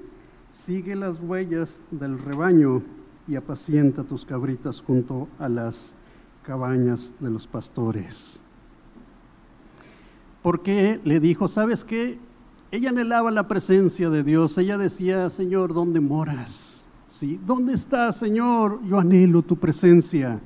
sigue 0.54 0.94
las 0.94 1.20
huellas 1.20 1.82
del 1.90 2.18
rebaño 2.18 2.82
y 3.26 3.36
apacienta 3.36 4.04
tus 4.04 4.24
cabritas 4.24 4.80
junto 4.80 5.28
a 5.38 5.48
las 5.48 5.94
cabañas 6.42 7.12
de 7.20 7.30
los 7.30 7.46
pastores. 7.46 8.42
Porque 10.42 11.00
le 11.04 11.20
dijo, 11.20 11.48
¿sabes 11.48 11.84
qué? 11.84 12.18
Ella 12.70 12.90
anhelaba 12.90 13.30
la 13.30 13.48
presencia 13.48 14.10
de 14.10 14.22
Dios. 14.22 14.56
Ella 14.58 14.78
decía, 14.78 15.28
Señor, 15.30 15.74
¿dónde 15.74 16.00
moras? 16.00 16.86
¿Sí? 17.06 17.40
¿Dónde 17.44 17.72
estás, 17.72 18.16
Señor? 18.16 18.80
Yo 18.84 19.00
anhelo 19.00 19.42
tu 19.42 19.56
presencia. 19.56 20.40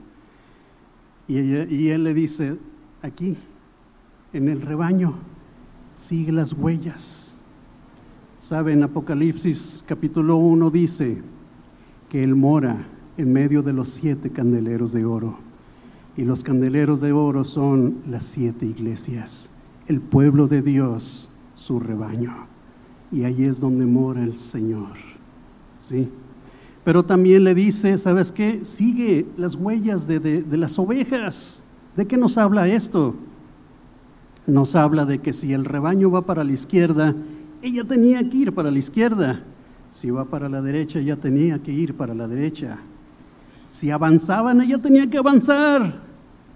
Y, 1.26 1.38
y 1.38 1.88
él 1.88 2.04
le 2.04 2.14
dice, 2.14 2.58
aquí, 3.02 3.36
en 4.32 4.48
el 4.48 4.62
rebaño 4.62 5.14
sigue 5.94 6.32
las 6.32 6.52
huellas. 6.52 7.27
Saben, 8.48 8.82
Apocalipsis 8.82 9.84
capítulo 9.86 10.38
1 10.38 10.70
dice 10.70 11.18
que 12.08 12.24
Él 12.24 12.34
mora 12.34 12.78
en 13.18 13.30
medio 13.30 13.62
de 13.62 13.74
los 13.74 13.88
siete 13.88 14.30
candeleros 14.30 14.90
de 14.92 15.04
oro. 15.04 15.36
Y 16.16 16.22
los 16.22 16.42
candeleros 16.42 17.02
de 17.02 17.12
oro 17.12 17.44
son 17.44 17.96
las 18.08 18.22
siete 18.22 18.64
iglesias, 18.64 19.50
el 19.86 20.00
pueblo 20.00 20.48
de 20.48 20.62
Dios, 20.62 21.28
su 21.56 21.78
rebaño. 21.78 22.32
Y 23.12 23.24
ahí 23.24 23.44
es 23.44 23.60
donde 23.60 23.84
mora 23.84 24.24
el 24.24 24.38
Señor. 24.38 24.96
¿Sí? 25.78 26.08
Pero 26.84 27.04
también 27.04 27.44
le 27.44 27.54
dice, 27.54 27.98
¿sabes 27.98 28.32
qué? 28.32 28.60
Sigue 28.62 29.26
las 29.36 29.56
huellas 29.56 30.06
de, 30.06 30.20
de 30.20 30.56
las 30.56 30.78
ovejas. 30.78 31.62
¿De 31.96 32.06
qué 32.06 32.16
nos 32.16 32.38
habla 32.38 32.66
esto? 32.66 33.14
nos 34.48 34.74
habla 34.74 35.04
de 35.04 35.18
que 35.18 35.32
si 35.32 35.52
el 35.52 35.64
rebaño 35.64 36.10
va 36.10 36.22
para 36.22 36.42
la 36.42 36.52
izquierda, 36.52 37.14
ella 37.62 37.84
tenía 37.84 38.28
que 38.28 38.36
ir 38.36 38.54
para 38.54 38.70
la 38.70 38.78
izquierda. 38.78 39.40
Si 39.90 40.10
va 40.10 40.24
para 40.24 40.48
la 40.48 40.60
derecha, 40.60 40.98
ella 40.98 41.16
tenía 41.16 41.58
que 41.62 41.72
ir 41.72 41.94
para 41.94 42.14
la 42.14 42.28
derecha. 42.28 42.78
Si 43.68 43.90
avanzaban, 43.90 44.60
ella 44.60 44.78
tenía 44.78 45.08
que 45.08 45.18
avanzar. 45.18 46.00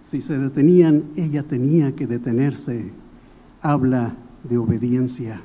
Si 0.02 0.20
se 0.20 0.38
detenían, 0.38 1.04
ella 1.16 1.42
tenía 1.42 1.92
que 1.92 2.06
detenerse. 2.06 2.90
Habla 3.60 4.14
de 4.44 4.58
obediencia, 4.58 5.42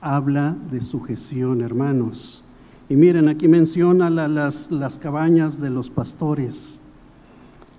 habla 0.00 0.56
de 0.70 0.80
sujeción, 0.80 1.60
hermanos. 1.60 2.42
Y 2.88 2.96
miren, 2.96 3.28
aquí 3.28 3.48
menciona 3.48 4.08
las, 4.08 4.70
las 4.70 4.98
cabañas 4.98 5.60
de 5.60 5.70
los 5.70 5.90
pastores. 5.90 6.80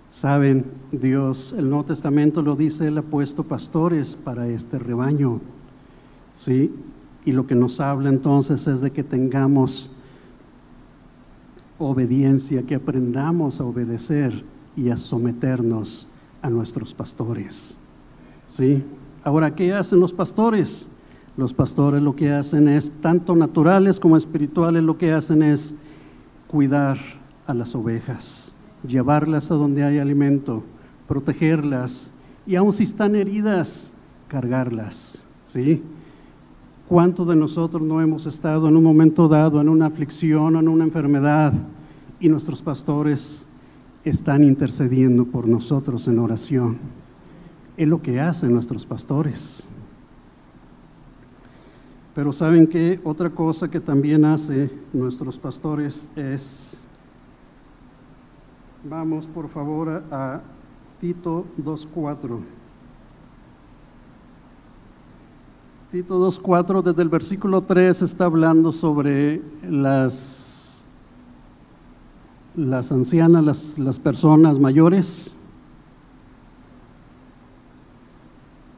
Saben, 0.10 0.66
Dios, 0.92 1.54
el 1.58 1.70
Nuevo 1.70 1.86
Testamento 1.86 2.42
lo 2.42 2.56
dice, 2.56 2.88
Él 2.88 2.98
ha 2.98 3.02
puesto 3.02 3.44
pastores 3.44 4.16
para 4.16 4.48
este 4.48 4.78
rebaño. 4.80 5.40
¿Sí? 6.34 6.72
Y 7.30 7.32
lo 7.32 7.46
que 7.46 7.54
nos 7.54 7.80
habla 7.80 8.10
entonces 8.10 8.66
es 8.66 8.82
de 8.82 8.90
que 8.90 9.04
tengamos 9.04 9.92
obediencia, 11.78 12.64
que 12.64 12.74
aprendamos 12.74 13.62
a 13.62 13.66
obedecer 13.66 14.44
y 14.76 14.90
a 14.90 14.98
someternos 14.98 16.08
a 16.42 16.50
nuestros 16.50 16.96
pastores. 16.96 17.78
¿Sí? 18.48 18.84
Ahora, 19.24 19.54
¿qué 19.54 19.74
hacen 19.74 20.00
los 20.00 20.12
pastores? 20.12 20.88
Los 21.38 21.54
pastores 21.54 22.02
lo 22.02 22.16
que 22.16 22.32
hacen 22.32 22.68
es, 22.68 22.90
tanto 23.00 23.36
naturales 23.36 24.00
como 24.00 24.18
espirituales, 24.18 24.82
lo 24.82 24.98
que 24.98 25.12
hacen 25.12 25.44
es 25.44 25.76
cuidar 26.48 26.98
a 27.46 27.54
las 27.54 27.76
ovejas 27.76 28.56
llevarlas 28.88 29.52
a 29.52 29.56
donde 29.56 29.84
hay 29.84 30.00
alimento, 30.00 30.64
protegerlas 31.08 32.12
y 32.48 32.56
aun 32.56 32.74
si 32.74 32.84
están 32.84 33.14
heridas, 33.14 33.94
cargarlas. 34.28 35.26
¿sí? 35.48 35.84
¿Cuántos 36.90 37.28
de 37.28 37.36
nosotros 37.36 37.84
no 37.84 38.02
hemos 38.02 38.26
estado 38.26 38.68
en 38.68 38.76
un 38.76 38.84
momento 38.84 39.28
dado 39.28 39.62
en 39.62 39.70
una 39.70 39.86
aflicción 39.86 40.56
en 40.56 40.68
una 40.68 40.84
enfermedad 40.84 41.54
y 42.20 42.28
nuestros 42.30 42.64
pastores 42.64 43.48
están 44.04 44.44
intercediendo 44.44 45.24
por 45.26 45.48
nosotros 45.48 46.08
en 46.08 46.18
oración? 46.18 46.80
Es 47.78 47.88
lo 47.88 48.02
que 48.02 48.20
hacen 48.20 48.52
nuestros 48.52 48.88
pastores. 48.88 49.68
Pero 52.16 52.34
saben 52.34 52.66
que 52.66 53.00
otra 53.04 53.30
cosa 53.30 53.70
que 53.70 53.80
también 53.80 54.26
hace 54.26 54.72
nuestros 54.92 55.38
pastores 55.38 56.10
es 56.16 56.76
Vamos 58.84 59.28
por 59.28 59.48
favor 59.50 60.04
a, 60.10 60.42
Tito 61.00 61.46
2.4. 61.64 62.59
Tito 65.92 66.20
2.4 66.20 66.84
desde 66.84 67.02
el 67.02 67.10
versículo 67.10 67.64
3 67.64 68.04
está 68.04 68.26
hablando 68.26 68.72
sobre 68.72 69.42
las, 69.68 70.86
las 72.56 72.92
ancianas, 72.92 73.44
las, 73.44 73.80
las 73.80 73.98
personas 73.98 74.60
mayores. 74.60 75.34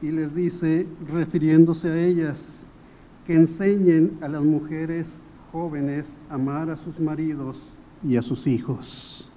Y 0.00 0.10
les 0.10 0.34
dice, 0.34 0.86
refiriéndose 1.06 1.90
a 1.90 2.02
ellas, 2.02 2.64
que 3.26 3.34
enseñen 3.34 4.16
a 4.22 4.28
las 4.28 4.42
mujeres 4.42 5.22
jóvenes 5.52 6.16
a 6.30 6.36
amar 6.36 6.70
a 6.70 6.78
sus 6.78 6.98
maridos 6.98 7.58
y 8.02 8.16
a 8.16 8.22
sus 8.22 8.46
hijos. 8.46 9.30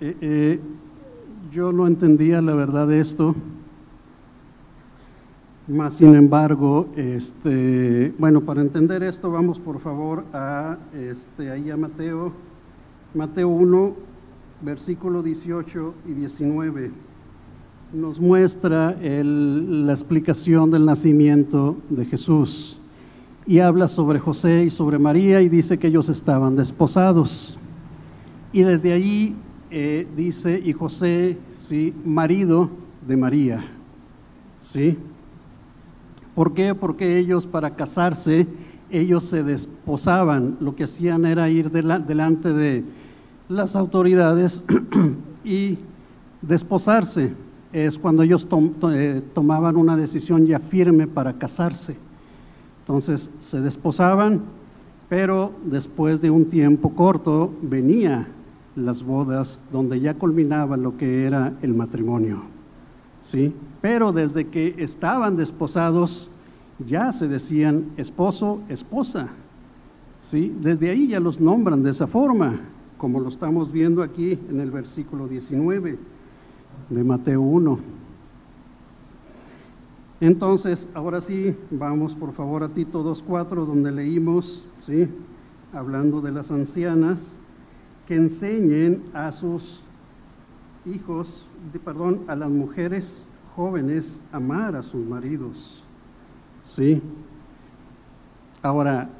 Eh, 0.00 0.16
eh, 0.20 0.60
yo 1.52 1.70
no 1.70 1.86
entendía 1.86 2.42
la 2.42 2.54
verdad 2.54 2.88
de 2.88 2.98
esto, 2.98 3.36
más 5.68 5.94
sin 5.94 6.14
embargo, 6.14 6.88
este, 6.96 8.12
bueno, 8.18 8.40
para 8.40 8.62
entender 8.62 9.02
esto 9.04 9.30
vamos 9.30 9.60
por 9.60 9.78
favor 9.78 10.24
a, 10.32 10.76
este, 10.92 11.50
ahí 11.50 11.70
a 11.70 11.76
Mateo, 11.76 12.32
Mateo 13.14 13.48
1, 13.48 13.94
versículo 14.62 15.22
18 15.22 15.94
y 16.08 16.14
19. 16.14 16.90
Nos 17.92 18.18
muestra 18.18 18.96
la 19.00 19.92
explicación 19.92 20.70
del 20.70 20.84
nacimiento 20.84 21.76
de 21.90 22.06
Jesús 22.06 22.78
y 23.46 23.60
habla 23.60 23.86
sobre 23.86 24.18
José 24.18 24.64
y 24.64 24.70
sobre 24.70 24.98
María 24.98 25.42
y 25.42 25.48
dice 25.48 25.78
que 25.78 25.88
ellos 25.88 26.08
estaban 26.08 26.56
desposados. 26.56 27.56
Y 28.52 28.62
desde 28.62 28.92
allí 28.92 29.36
eh, 29.70 30.06
dice, 30.16 30.60
y 30.64 30.72
José, 30.72 31.38
¿sí? 31.56 31.94
marido 32.04 32.68
de 33.06 33.16
María. 33.16 33.64
¿Sí? 34.64 34.98
¿Por 36.34 36.54
qué? 36.54 36.74
Porque 36.74 37.18
ellos 37.18 37.46
para 37.46 37.74
casarse, 37.74 38.46
ellos 38.90 39.24
se 39.24 39.42
desposaban, 39.42 40.56
lo 40.60 40.74
que 40.74 40.84
hacían 40.84 41.26
era 41.26 41.48
ir 41.48 41.70
delante 41.70 42.52
de 42.52 42.84
las 43.48 43.76
autoridades 43.76 44.62
y 45.44 45.78
desposarse 46.40 47.32
es 47.72 47.98
cuando 47.98 48.22
ellos 48.22 48.46
eh, 48.92 49.22
tomaban 49.34 49.76
una 49.76 49.96
decisión 49.96 50.46
ya 50.46 50.58
firme 50.58 51.06
para 51.06 51.34
casarse. 51.34 51.96
Entonces 52.80 53.30
se 53.40 53.60
desposaban, 53.60 54.42
pero 55.08 55.52
después 55.64 56.20
de 56.20 56.30
un 56.30 56.46
tiempo 56.46 56.90
corto 56.94 57.52
venía 57.62 58.28
las 58.76 59.02
bodas 59.02 59.62
donde 59.70 60.00
ya 60.00 60.14
culminaba 60.14 60.76
lo 60.76 60.96
que 60.96 61.24
era 61.24 61.54
el 61.62 61.74
matrimonio. 61.74 62.42
¿Sí? 63.22 63.54
Pero 63.80 64.12
desde 64.12 64.48
que 64.48 64.74
estaban 64.78 65.36
desposados 65.36 66.28
ya 66.86 67.12
se 67.12 67.28
decían 67.28 67.92
esposo, 67.96 68.60
esposa. 68.68 69.28
¿Sí? 70.20 70.54
Desde 70.60 70.90
ahí 70.90 71.08
ya 71.08 71.20
los 71.20 71.40
nombran 71.40 71.82
de 71.82 71.90
esa 71.90 72.06
forma, 72.06 72.60
como 72.98 73.20
lo 73.20 73.28
estamos 73.28 73.72
viendo 73.72 74.02
aquí 74.02 74.38
en 74.50 74.60
el 74.60 74.70
versículo 74.70 75.28
19 75.28 75.98
de 76.90 77.04
Mateo 77.04 77.40
1. 77.40 77.78
Entonces, 80.20 80.88
ahora 80.94 81.20
sí, 81.20 81.56
vamos 81.72 82.14
por 82.14 82.32
favor 82.32 82.62
a 82.62 82.68
Tito 82.68 83.02
2.4, 83.02 83.66
donde 83.66 83.90
leímos, 83.90 84.62
¿sí? 84.86 85.08
hablando 85.72 86.20
de 86.20 86.30
las 86.30 86.52
ancianas, 86.52 87.36
que 88.06 88.14
enseñen 88.14 89.02
a 89.14 89.32
sus 89.32 89.82
hijos, 90.86 91.44
perdón, 91.84 92.22
a 92.28 92.36
las 92.36 92.50
mujeres 92.50 93.28
jóvenes 93.56 94.20
amar 94.32 94.76
a 94.76 94.82
sus 94.82 95.04
maridos. 95.06 95.84
¿Sí? 96.66 97.02
Ahora, 98.62 99.10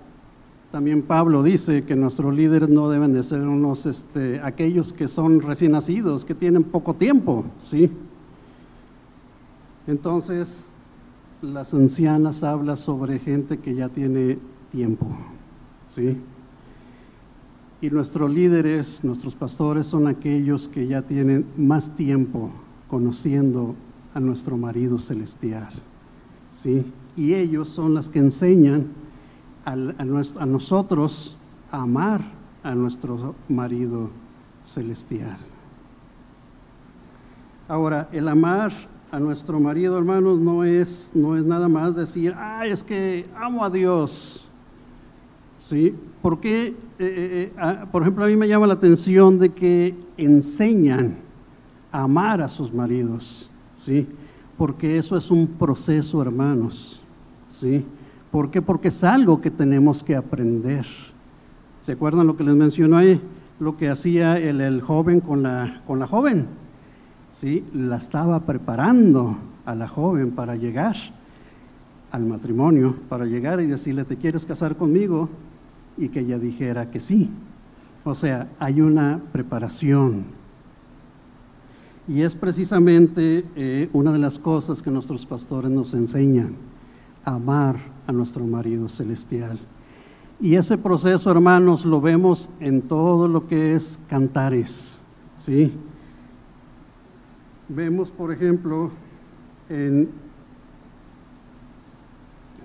también 0.70 1.02
Pablo 1.02 1.42
dice 1.42 1.84
que 1.84 1.94
nuestros 1.94 2.34
líderes 2.34 2.68
no 2.68 2.88
deben 2.88 3.12
de 3.12 3.22
ser 3.22 3.40
unos, 3.40 3.84
este, 3.84 4.40
aquellos 4.42 4.92
que 4.92 5.06
son 5.06 5.42
recién 5.42 5.72
nacidos, 5.72 6.24
que 6.24 6.34
tienen 6.34 6.64
poco 6.64 6.94
tiempo, 6.94 7.44
¿sí? 7.60 7.90
Entonces, 9.86 10.70
las 11.42 11.74
ancianas 11.74 12.42
hablan 12.42 12.76
sobre 12.76 13.18
gente 13.18 13.58
que 13.58 13.74
ya 13.74 13.88
tiene 13.90 14.38
tiempo, 14.70 15.08
¿sí? 15.86 16.16
Y 17.82 17.90
nuestros 17.90 18.30
líderes, 18.30 19.02
nuestros 19.02 19.34
pastores 19.34 19.88
son 19.88 20.06
aquellos 20.06 20.68
que 20.68 20.86
ya 20.86 21.02
tienen 21.02 21.44
más 21.56 21.96
tiempo 21.96 22.50
conociendo 22.88 23.74
a 24.14 24.20
nuestro 24.20 24.56
marido 24.56 24.98
celestial, 24.98 25.72
¿sí? 26.52 26.86
Y 27.16 27.34
ellos 27.34 27.68
son 27.68 27.92
las 27.92 28.08
que 28.08 28.20
enseñan 28.20 28.86
a, 29.64 29.74
nosotros 30.46 31.36
amar 31.72 32.22
a 32.62 32.76
nuestro 32.76 33.34
marido 33.48 34.10
celestial. 34.62 35.38
Ahora, 37.66 38.08
el 38.12 38.28
amar 38.28 38.72
a 39.10 39.18
nuestro 39.18 39.58
marido, 39.58 39.98
hermanos, 39.98 40.38
no 40.38 40.62
es, 40.62 41.10
no 41.14 41.36
es 41.36 41.44
nada 41.44 41.68
más 41.68 41.96
decir, 41.96 42.32
ah, 42.36 42.64
es 42.64 42.84
que 42.84 43.28
amo 43.36 43.64
a 43.64 43.70
Dios. 43.70 44.48
¿Sí? 45.68 45.94
Porque, 46.20 46.66
eh, 46.66 46.74
eh, 46.98 47.52
eh, 47.56 47.76
por 47.90 48.02
ejemplo, 48.02 48.24
a 48.24 48.28
mí 48.28 48.36
me 48.36 48.48
llama 48.48 48.66
la 48.66 48.74
atención 48.74 49.38
de 49.38 49.50
que 49.50 49.94
enseñan 50.16 51.16
a 51.92 52.02
amar 52.02 52.42
a 52.42 52.48
sus 52.48 52.72
maridos. 52.72 53.48
¿Sí? 53.76 54.06
Porque 54.58 54.98
eso 54.98 55.16
es 55.16 55.30
un 55.30 55.46
proceso, 55.46 56.20
hermanos. 56.20 57.00
¿Sí? 57.48 57.84
¿Por 58.30 58.50
qué? 58.50 58.60
Porque 58.60 58.88
es 58.88 59.04
algo 59.04 59.40
que 59.40 59.50
tenemos 59.50 60.02
que 60.02 60.16
aprender. 60.16 60.86
¿Se 61.80 61.92
acuerdan 61.92 62.26
lo 62.26 62.36
que 62.36 62.44
les 62.44 62.54
mencionó 62.54 62.96
ahí? 62.96 63.20
Lo 63.60 63.76
que 63.76 63.88
hacía 63.88 64.38
el, 64.38 64.80
joven 64.80 65.20
con 65.20 65.42
la, 65.42 65.82
con 65.86 65.98
la 65.98 66.06
joven. 66.06 66.46
¿Sí? 67.30 67.64
La 67.72 67.96
estaba 67.96 68.40
preparando 68.40 69.36
a 69.64 69.74
la 69.74 69.86
joven 69.86 70.32
para 70.32 70.56
llegar 70.56 70.96
al 72.10 72.24
matrimonio, 72.26 72.96
para 73.08 73.24
llegar 73.24 73.60
y 73.60 73.66
decirle, 73.66 74.04
¿te 74.04 74.16
quieres 74.16 74.44
casar 74.44 74.76
conmigo? 74.76 75.28
Y 75.96 76.08
que 76.08 76.20
ella 76.20 76.38
dijera 76.38 76.90
que 76.90 77.00
sí. 77.00 77.30
O 78.04 78.14
sea, 78.14 78.48
hay 78.58 78.80
una 78.80 79.20
preparación. 79.32 80.24
Y 82.08 82.22
es 82.22 82.34
precisamente 82.34 83.44
eh, 83.54 83.88
una 83.92 84.12
de 84.12 84.18
las 84.18 84.38
cosas 84.38 84.82
que 84.82 84.90
nuestros 84.90 85.24
pastores 85.24 85.70
nos 85.70 85.94
enseñan, 85.94 86.56
amar 87.24 87.76
a 88.06 88.12
nuestro 88.12 88.44
marido 88.44 88.88
celestial. 88.88 89.58
Y 90.40 90.56
ese 90.56 90.76
proceso, 90.76 91.30
hermanos, 91.30 91.84
lo 91.84 92.00
vemos 92.00 92.48
en 92.58 92.82
todo 92.82 93.28
lo 93.28 93.46
que 93.46 93.74
es 93.74 94.00
cantares, 94.08 95.00
¿sí? 95.38 95.72
Vemos, 97.68 98.10
por 98.10 98.32
ejemplo, 98.32 98.90
en 99.68 100.08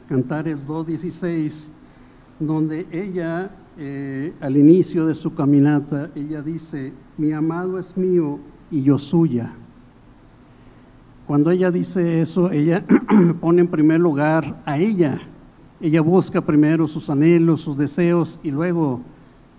Cantares 0.10 0.66
2.16, 0.66 1.68
donde 2.40 2.88
ella, 2.92 3.52
eh, 3.78 4.34
al 4.40 4.58
inicio 4.58 5.06
de 5.06 5.16
su 5.16 5.34
caminata, 5.34 6.12
ella 6.16 6.42
dice, 6.42 6.94
mi 7.18 7.32
amado 7.32 7.80
es 7.80 7.98
mío 7.98 8.40
y 8.70 8.84
yo 8.84 8.98
suya. 8.98 9.54
Cuando 11.26 11.52
ella 11.52 11.72
dice 11.72 12.22
eso, 12.22 12.52
ella 12.52 12.86
pone 13.42 13.62
en 13.62 13.68
primer 13.68 14.00
lugar 14.00 14.62
a 14.66 14.78
ella. 14.78 15.20
Ella 15.82 16.02
busca 16.02 16.42
primero 16.42 16.88
sus 16.88 17.10
anhelos, 17.10 17.62
sus 17.62 17.78
deseos 17.78 18.40
y 18.44 18.52
luego 18.52 19.02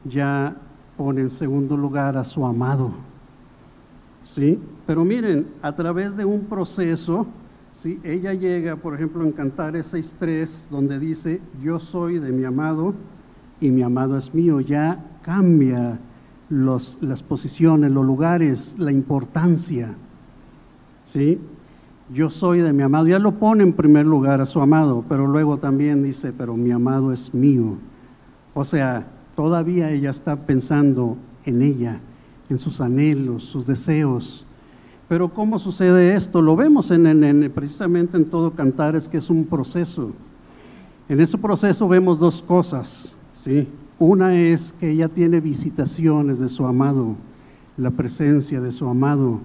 ya 0.04 0.56
pone 0.96 1.20
en 1.20 1.30
segundo 1.30 1.76
lugar 1.76 2.16
a 2.16 2.24
su 2.24 2.44
amado. 2.44 2.92
¿Sí? 4.22 4.58
Pero 4.86 5.04
miren, 5.04 5.46
a 5.62 5.74
través 5.74 6.16
de 6.16 6.24
un 6.24 6.40
proceso, 6.40 7.26
¿sí? 7.80 8.00
ella 8.04 8.34
llega, 8.34 8.76
por 8.76 8.94
ejemplo, 8.94 9.24
en 9.24 9.32
Cantares 9.32 9.92
6.3, 9.94 10.64
donde 10.70 10.98
dice, 10.98 11.40
yo 11.62 11.78
soy 11.78 12.18
de 12.18 12.32
mi 12.32 12.44
amado 12.44 12.94
y 13.60 13.70
mi 13.70 13.82
amado 13.82 14.16
es 14.16 14.34
mío. 14.34 14.60
Ya 14.60 15.18
cambia 15.22 15.98
los, 16.48 16.98
las 17.00 17.22
posiciones, 17.22 17.90
los 17.90 18.04
lugares, 18.04 18.74
la 18.78 18.92
importancia. 18.92 19.94
¿Sí? 21.04 21.40
yo 22.12 22.30
soy 22.30 22.60
de 22.60 22.72
mi 22.72 22.82
amado. 22.82 23.06
Ya 23.06 23.18
lo 23.18 23.32
pone 23.32 23.62
en 23.62 23.72
primer 23.72 24.06
lugar 24.06 24.40
a 24.40 24.46
su 24.46 24.60
amado, 24.60 25.04
pero 25.08 25.26
luego 25.26 25.58
también 25.58 26.02
dice, 26.02 26.32
pero 26.32 26.56
mi 26.56 26.70
amado 26.70 27.12
es 27.12 27.34
mío. 27.34 27.76
O 28.54 28.64
sea, 28.64 29.06
todavía 29.36 29.90
ella 29.90 30.10
está 30.10 30.36
pensando 30.36 31.16
en 31.44 31.62
ella, 31.62 32.00
en 32.48 32.58
sus 32.58 32.80
anhelos, 32.80 33.44
sus 33.44 33.66
deseos. 33.66 34.46
Pero 35.08 35.30
¿cómo 35.30 35.58
sucede 35.58 36.14
esto? 36.14 36.42
Lo 36.42 36.54
vemos 36.54 36.90
en, 36.90 37.50
precisamente 37.54 38.16
en 38.16 38.26
todo 38.26 38.50
Cantares, 38.52 39.08
que 39.08 39.16
es 39.16 39.30
un 39.30 39.44
proceso. 39.44 40.12
En 41.08 41.20
ese 41.20 41.38
proceso 41.38 41.88
vemos 41.88 42.18
dos 42.18 42.42
cosas. 42.42 43.14
¿sí? 43.42 43.66
Una 43.98 44.36
es 44.36 44.72
que 44.78 44.90
ella 44.90 45.08
tiene 45.08 45.40
visitaciones 45.40 46.38
de 46.38 46.48
su 46.48 46.66
amado, 46.66 47.16
la 47.78 47.90
presencia 47.90 48.60
de 48.60 48.70
su 48.70 48.86
amado, 48.86 49.40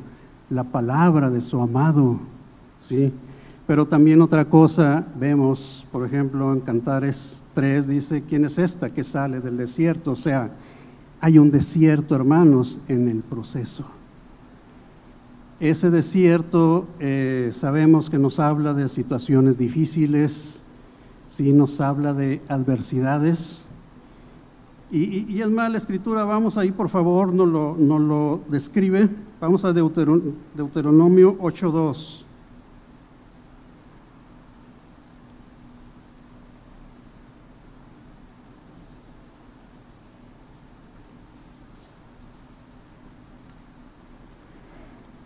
la 0.49 0.65
palabra 0.65 1.29
de 1.29 1.39
su 1.39 1.61
amado, 1.61 2.19
¿sí? 2.79 3.11
Pero 3.65 3.87
también 3.87 4.21
otra 4.21 4.45
cosa 4.45 5.05
vemos, 5.17 5.87
por 5.91 6.05
ejemplo, 6.05 6.51
en 6.51 6.59
Cantares 6.59 7.41
3 7.55 7.87
dice, 7.87 8.23
¿quién 8.27 8.43
es 8.43 8.57
esta 8.57 8.89
que 8.89 9.03
sale 9.05 9.39
del 9.39 9.55
desierto? 9.55 10.11
O 10.11 10.15
sea, 10.17 10.51
hay 11.21 11.39
un 11.39 11.49
desierto, 11.49 12.13
hermanos, 12.13 12.77
en 12.89 13.07
el 13.07 13.19
proceso. 13.19 13.85
Ese 15.63 15.89
desierto 15.89 16.87
eh, 16.99 17.51
sabemos 17.53 18.09
que 18.09 18.19
nos 18.19 18.37
habla 18.37 18.73
de 18.73 18.89
situaciones 18.89 19.57
difíciles, 19.57 20.61
sí 21.29 21.53
nos 21.53 21.79
habla 21.79 22.13
de 22.13 22.41
adversidades. 22.49 23.69
Y, 24.91 25.39
es 25.39 25.49
más, 25.49 25.71
la 25.71 25.77
escritura, 25.77 26.25
vamos 26.25 26.57
ahí 26.57 26.73
por 26.73 26.89
favor, 26.89 27.31
nos 27.31 27.47
lo, 27.47 27.77
lo 27.77 28.41
describe. 28.49 29.07
Vamos 29.39 29.63
a 29.63 29.71
Deuteronomio 29.71 31.37
8.2. 31.37 32.25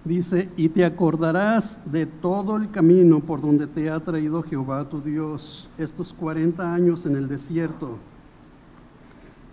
Dice, 0.07 0.47
y 0.55 0.69
te 0.69 0.85
acordarás 0.85 1.79
de 1.91 2.05
todo 2.05 2.55
el 2.55 2.71
camino 2.71 3.19
por 3.19 3.41
donde 3.41 3.67
te 3.67 3.89
ha 3.89 3.99
traído 3.99 4.41
Jehová 4.41 4.87
tu 4.87 5.01
Dios 5.01 5.69
estos 5.77 6.13
40 6.13 6.73
años 6.73 7.05
en 7.05 7.17
el 7.17 7.27
desierto, 7.27 7.97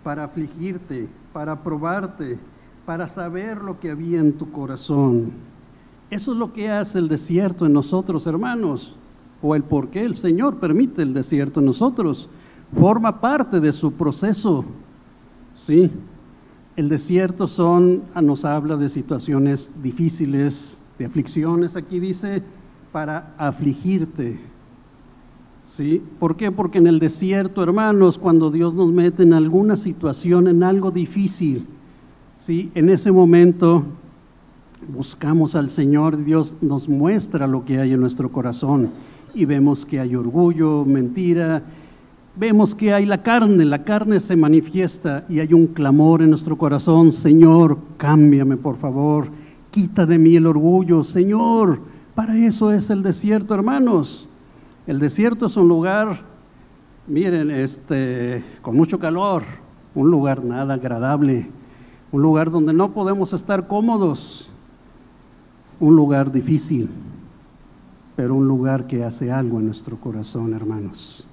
para 0.01 0.23
afligirte, 0.23 1.09
para 1.33 1.61
probarte, 1.61 2.39
para 2.85 3.09
saber 3.09 3.57
lo 3.57 3.81
que 3.81 3.91
había 3.91 4.21
en 4.21 4.31
tu 4.31 4.49
corazón. 4.53 5.33
Eso 6.09 6.31
es 6.31 6.37
lo 6.37 6.53
que 6.53 6.69
hace 6.69 6.99
el 6.99 7.09
desierto 7.09 7.65
en 7.65 7.73
nosotros, 7.73 8.25
hermanos, 8.25 8.95
o 9.41 9.55
el 9.55 9.63
por 9.63 9.89
qué 9.89 10.05
el 10.05 10.15
Señor 10.15 10.55
permite 10.55 11.01
el 11.01 11.13
desierto 11.13 11.59
en 11.59 11.65
nosotros. 11.65 12.29
Forma 12.79 13.19
parte 13.19 13.59
de 13.59 13.73
su 13.73 13.91
proceso, 13.91 14.63
¿sí? 15.53 15.91
El 16.75 16.89
desierto 16.89 17.47
son, 17.47 18.03
ah, 18.13 18.21
nos 18.21 18.43
habla 18.43 18.75
de 18.75 18.89
situaciones 18.89 19.71
difíciles, 19.81 20.81
de 20.99 21.05
aflicciones, 21.05 21.77
aquí 21.77 22.01
dice, 22.01 22.43
para 22.91 23.33
afligirte. 23.37 24.39
¿Sí? 25.65 26.01
¿Por 26.19 26.35
qué? 26.35 26.51
Porque 26.51 26.77
en 26.77 26.87
el 26.87 26.99
desierto, 26.99 27.63
hermanos, 27.63 28.17
cuando 28.17 28.51
Dios 28.51 28.75
nos 28.75 28.91
mete 28.91 29.23
en 29.23 29.33
alguna 29.33 29.77
situación, 29.77 30.47
en 30.47 30.63
algo 30.63 30.91
difícil, 30.91 31.65
¿sí? 32.37 32.71
En 32.75 32.89
ese 32.89 33.11
momento 33.11 33.83
buscamos 34.93 35.55
al 35.55 35.69
Señor, 35.69 36.23
Dios 36.23 36.57
nos 36.61 36.87
muestra 36.87 37.47
lo 37.47 37.65
que 37.65 37.79
hay 37.79 37.93
en 37.93 38.01
nuestro 38.01 38.31
corazón 38.31 38.91
y 39.33 39.45
vemos 39.45 39.85
que 39.85 39.99
hay 39.99 40.15
orgullo, 40.15 40.85
mentira, 40.85 41.63
vemos 42.35 42.75
que 42.75 42.93
hay 42.93 43.05
la 43.05 43.23
carne, 43.23 43.63
la 43.65 43.83
carne 43.83 44.19
se 44.19 44.35
manifiesta 44.35 45.25
y 45.29 45.39
hay 45.39 45.53
un 45.53 45.67
clamor 45.67 46.21
en 46.21 46.29
nuestro 46.29 46.57
corazón, 46.57 47.11
Señor, 47.11 47.77
cámbiame 47.97 48.57
por 48.57 48.77
favor, 48.77 49.29
quita 49.71 50.05
de 50.05 50.17
mí 50.17 50.35
el 50.35 50.47
orgullo, 50.47 51.03
Señor, 51.03 51.79
para 52.13 52.35
eso 52.37 52.71
es 52.71 52.89
el 52.89 53.03
desierto, 53.03 53.53
hermanos. 53.53 54.27
El 54.87 54.99
desierto 54.99 55.47
es 55.47 55.57
un 55.57 55.67
lugar, 55.67 56.21
miren, 57.07 57.51
este, 57.51 58.43
con 58.61 58.75
mucho 58.75 58.99
calor, 58.99 59.43
un 59.95 60.11
lugar 60.11 60.43
nada 60.43 60.75
agradable, 60.75 61.47
un 62.11 62.21
lugar 62.21 62.51
donde 62.51 62.73
no 62.73 62.91
podemos 62.91 63.33
estar 63.33 63.67
cómodos, 63.67 64.49
un 65.79 65.95
lugar 65.95 66.31
difícil, 66.31 66.89
pero 68.15 68.35
un 68.35 68.47
lugar 68.47 68.87
que 68.87 69.03
hace 69.03 69.31
algo 69.31 69.59
en 69.59 69.65
nuestro 69.65 69.97
corazón, 69.97 70.53
hermanos. 70.53 71.27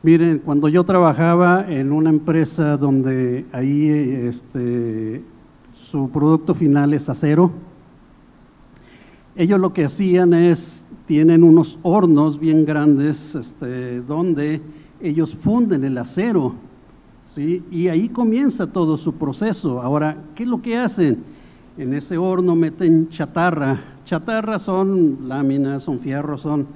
Miren, 0.00 0.38
cuando 0.38 0.68
yo 0.68 0.84
trabajaba 0.84 1.66
en 1.68 1.90
una 1.90 2.10
empresa 2.10 2.76
donde 2.76 3.44
ahí 3.50 3.88
este, 3.88 5.24
su 5.74 6.08
producto 6.10 6.54
final 6.54 6.94
es 6.94 7.08
acero, 7.08 7.50
ellos 9.34 9.58
lo 9.58 9.72
que 9.72 9.84
hacían 9.84 10.34
es, 10.34 10.86
tienen 11.06 11.42
unos 11.42 11.80
hornos 11.82 12.38
bien 12.38 12.64
grandes 12.64 13.34
este, 13.34 14.00
donde 14.02 14.62
ellos 15.00 15.34
funden 15.34 15.82
el 15.82 15.98
acero, 15.98 16.54
¿sí? 17.24 17.64
y 17.68 17.88
ahí 17.88 18.08
comienza 18.08 18.68
todo 18.68 18.96
su 18.96 19.14
proceso. 19.14 19.82
Ahora, 19.82 20.16
¿qué 20.36 20.44
es 20.44 20.48
lo 20.48 20.62
que 20.62 20.78
hacen? 20.78 21.24
En 21.76 21.92
ese 21.92 22.16
horno 22.16 22.54
meten 22.54 23.08
chatarra. 23.08 23.80
Chatarra 24.04 24.60
son 24.60 25.26
láminas, 25.26 25.82
son 25.82 25.98
fierros, 25.98 26.42
son 26.42 26.68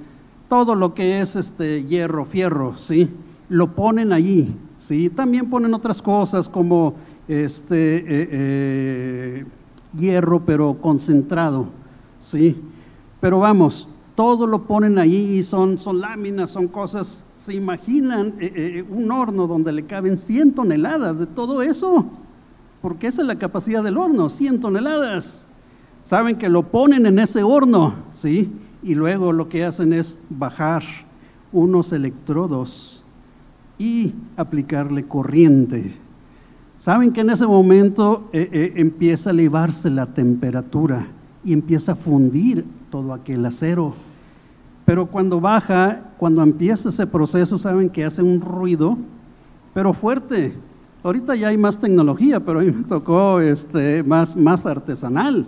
todo 0.53 0.75
lo 0.75 0.93
que 0.93 1.23
es 1.23 1.35
este 1.35 1.83
hierro, 1.83 2.27
fierro, 2.27 2.77
¿sí? 2.77 3.09
Lo 3.49 3.69
ponen 3.75 4.13
allí, 4.13 4.55
¿sí? 4.77 5.09
También 5.09 5.49
ponen 5.49 5.73
otras 5.73 6.03
cosas 6.03 6.47
como 6.47 6.93
este 7.27 7.97
eh, 7.97 8.05
eh, 8.31 9.45
hierro, 9.99 10.41
pero 10.45 10.75
concentrado, 10.75 11.69
¿sí? 12.21 12.55
Pero 13.19 13.39
vamos, 13.39 13.89
todo 14.15 14.47
lo 14.47 14.65
ponen 14.65 14.99
allí, 14.99 15.43
son, 15.43 15.79
son 15.79 16.03
láminas, 16.03 16.51
son 16.51 16.69
cosas, 16.69 17.25
¿se 17.35 17.55
imaginan 17.55 18.35
eh, 18.39 18.85
un 18.91 19.11
horno 19.11 19.47
donde 19.47 19.73
le 19.73 19.87
caben 19.87 20.19
100 20.19 20.53
toneladas 20.53 21.19
de 21.19 21.25
todo 21.25 21.63
eso? 21.63 22.05
porque 22.83 23.07
esa 23.07 23.23
es 23.23 23.27
la 23.29 23.39
capacidad 23.39 23.83
del 23.83 23.97
horno, 23.97 24.29
100 24.29 24.61
toneladas. 24.61 25.47
Saben 26.05 26.37
que 26.37 26.49
lo 26.49 26.65
ponen 26.65 27.07
en 27.07 27.21
ese 27.21 27.43
horno, 27.43 27.95
¿sí? 28.13 28.51
Y 28.83 28.95
luego 28.95 29.33
lo 29.33 29.49
que 29.49 29.65
hacen 29.65 29.93
es 29.93 30.19
bajar 30.29 30.83
unos 31.53 31.93
electrodos 31.93 33.03
y 33.79 34.13
aplicarle 34.37 35.05
corriente. 35.05 35.93
Saben 36.79 37.13
que 37.13 37.21
en 37.21 37.31
ese 37.31 37.47
momento 37.47 38.29
eh, 38.33 38.49
eh, 38.53 38.73
empieza 38.77 39.31
a 39.31 39.33
elevarse 39.33 39.89
la 39.91 40.07
temperatura 40.07 41.07
y 41.45 41.53
empieza 41.53 41.93
a 41.93 41.97
fundir 41.97 42.65
todo 42.91 43.13
aquel 43.15 43.45
acero. 43.47 43.95
Pero 44.85 45.07
cuando 45.07 45.41
baja, 45.41 46.11
cuando 46.19 46.43
empieza 46.43 46.89
ese 46.89 47.07
proceso, 47.07 47.59
saben 47.59 47.89
que 47.89 48.05
hace 48.05 48.23
un 48.23 48.41
ruido, 48.41 48.99
pero 49.75 49.93
fuerte, 49.93 50.55
Ahorita 51.05 51.35
ya 51.35 51.49
hay 51.49 51.59
más 51.59 51.81
tecnología, 51.81 52.39
pero 52.39 52.61
a 52.61 52.63
mí 52.63 52.71
me 52.71 52.85
tocó 52.85 53.41
este, 53.41 54.05
más, 54.05 54.37
más 54.37 54.67
artesanal. 54.67 55.47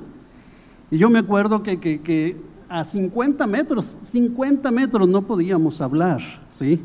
Y 0.90 0.98
yo 0.98 1.08
me 1.10 1.20
acuerdo 1.20 1.62
que, 1.62 1.78
que, 1.78 2.36
a 2.68 2.84
50 2.84 3.46
metros, 3.46 3.96
50 4.02 4.70
metros 4.70 5.08
no 5.08 5.22
podíamos 5.22 5.80
hablar, 5.80 6.20
¿sí? 6.50 6.80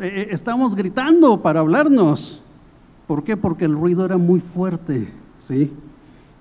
Eh, 0.00 0.28
estábamos 0.30 0.74
gritando 0.74 1.42
para 1.42 1.60
hablarnos. 1.60 2.42
¿Por 3.06 3.24
qué? 3.24 3.36
Porque 3.36 3.64
el 3.64 3.72
ruido 3.72 4.04
era 4.04 4.16
muy 4.16 4.40
fuerte, 4.40 5.12
¿sí? 5.38 5.72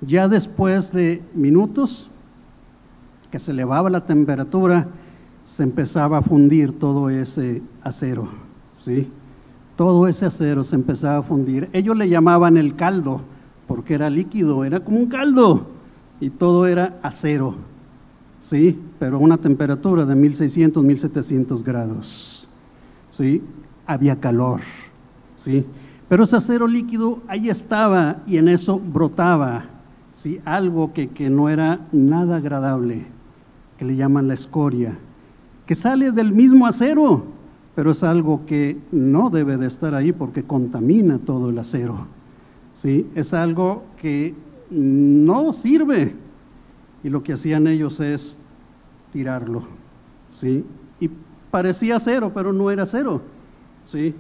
Ya 0.02 0.28
después 0.28 0.92
de 0.92 1.24
minutos 1.34 2.10
que 3.32 3.40
se 3.40 3.52
elevaba 3.52 3.90
la 3.90 4.06
temperatura, 4.06 4.88
se 5.44 5.64
empezaba 5.64 6.20
a 6.20 6.22
fundir 6.22 6.78
todo 6.78 7.10
ese 7.10 7.62
acero, 7.84 8.30
¿sí? 8.76 9.10
todo 9.78 10.08
ese 10.08 10.26
acero 10.26 10.64
se 10.64 10.76
empezaba 10.76 11.20
a 11.20 11.22
fundir. 11.22 11.70
Ellos 11.72 11.96
le 11.96 12.10
llamaban 12.10 12.58
el 12.58 12.76
caldo, 12.76 13.22
porque 13.68 13.94
era 13.94 14.10
líquido, 14.10 14.66
era 14.66 14.82
como 14.82 14.98
un 14.98 15.06
caldo, 15.06 15.68
y 16.20 16.32
todo 16.32 16.66
era 16.66 17.00
acero, 17.04 17.56
¿sí? 18.48 18.80
Pero 18.98 19.18
a 19.18 19.20
una 19.20 19.38
temperatura 19.38 20.06
de 20.06 20.16
1600, 20.16 20.82
1700 20.82 21.64
grados, 21.64 22.48
¿sí? 23.12 23.42
Había 23.86 24.20
calor, 24.20 24.62
¿sí? 25.36 25.66
Pero 26.08 26.24
ese 26.24 26.38
acero 26.38 26.66
líquido 26.66 27.20
ahí 27.28 27.50
estaba 27.50 28.24
y 28.26 28.38
en 28.38 28.48
eso 28.48 28.80
brotaba, 28.80 29.66
¿sí? 30.14 30.40
Algo 30.46 30.94
que, 30.94 31.10
que 31.10 31.30
no 31.30 31.50
era 31.50 31.82
nada 31.92 32.38
agradable, 32.38 33.06
que 33.78 33.84
le 33.84 33.98
llaman 33.98 34.30
la 34.30 34.34
escoria, 34.34 34.98
que 35.66 35.76
sale 35.76 36.14
del 36.14 36.32
mismo 36.32 36.68
acero, 36.68 37.26
pero 37.76 37.92
es 37.92 38.02
algo 38.02 38.46
que 38.46 38.78
no 38.94 39.30
debe 39.30 39.58
de 39.58 39.68
estar 39.68 39.94
ahí 39.94 40.14
porque 40.14 40.44
contamina 40.44 41.20
todo 41.20 41.50
el 41.50 41.60
acero. 41.60 42.08
¿sí? 42.74 43.08
Es 43.14 43.34
algo 43.34 43.84
que 44.02 44.34
no 44.70 45.52
sirve. 45.52 46.16
Y 47.08 47.10
lo 47.10 47.24
que 47.24 47.32
hacían 47.32 47.68
ellos 47.68 48.02
es 48.02 48.38
tirarlo. 49.14 49.64
¿sí? 50.30 50.66
Y 51.00 51.10
parecía 51.50 51.96
acero, 51.96 52.34
pero 52.34 52.52
no 52.52 52.70
era 52.70 52.84
acero. 52.84 53.22
¿sí? 53.90 54.14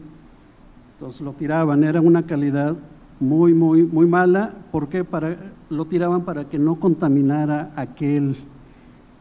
Entonces 0.93 1.19
lo 1.19 1.33
tiraban, 1.33 1.83
era 1.83 1.99
una 1.99 2.25
calidad 2.25 2.77
muy, 3.19 3.53
muy, 3.53 3.83
muy 3.83 4.07
mala. 4.07 4.53
¿Por 4.71 4.87
qué? 4.87 5.03
Para, 5.03 5.35
lo 5.69 5.83
tiraban 5.83 6.21
para 6.21 6.45
que 6.45 6.59
no 6.59 6.75
contaminara 6.79 7.73
aquel, 7.75 8.37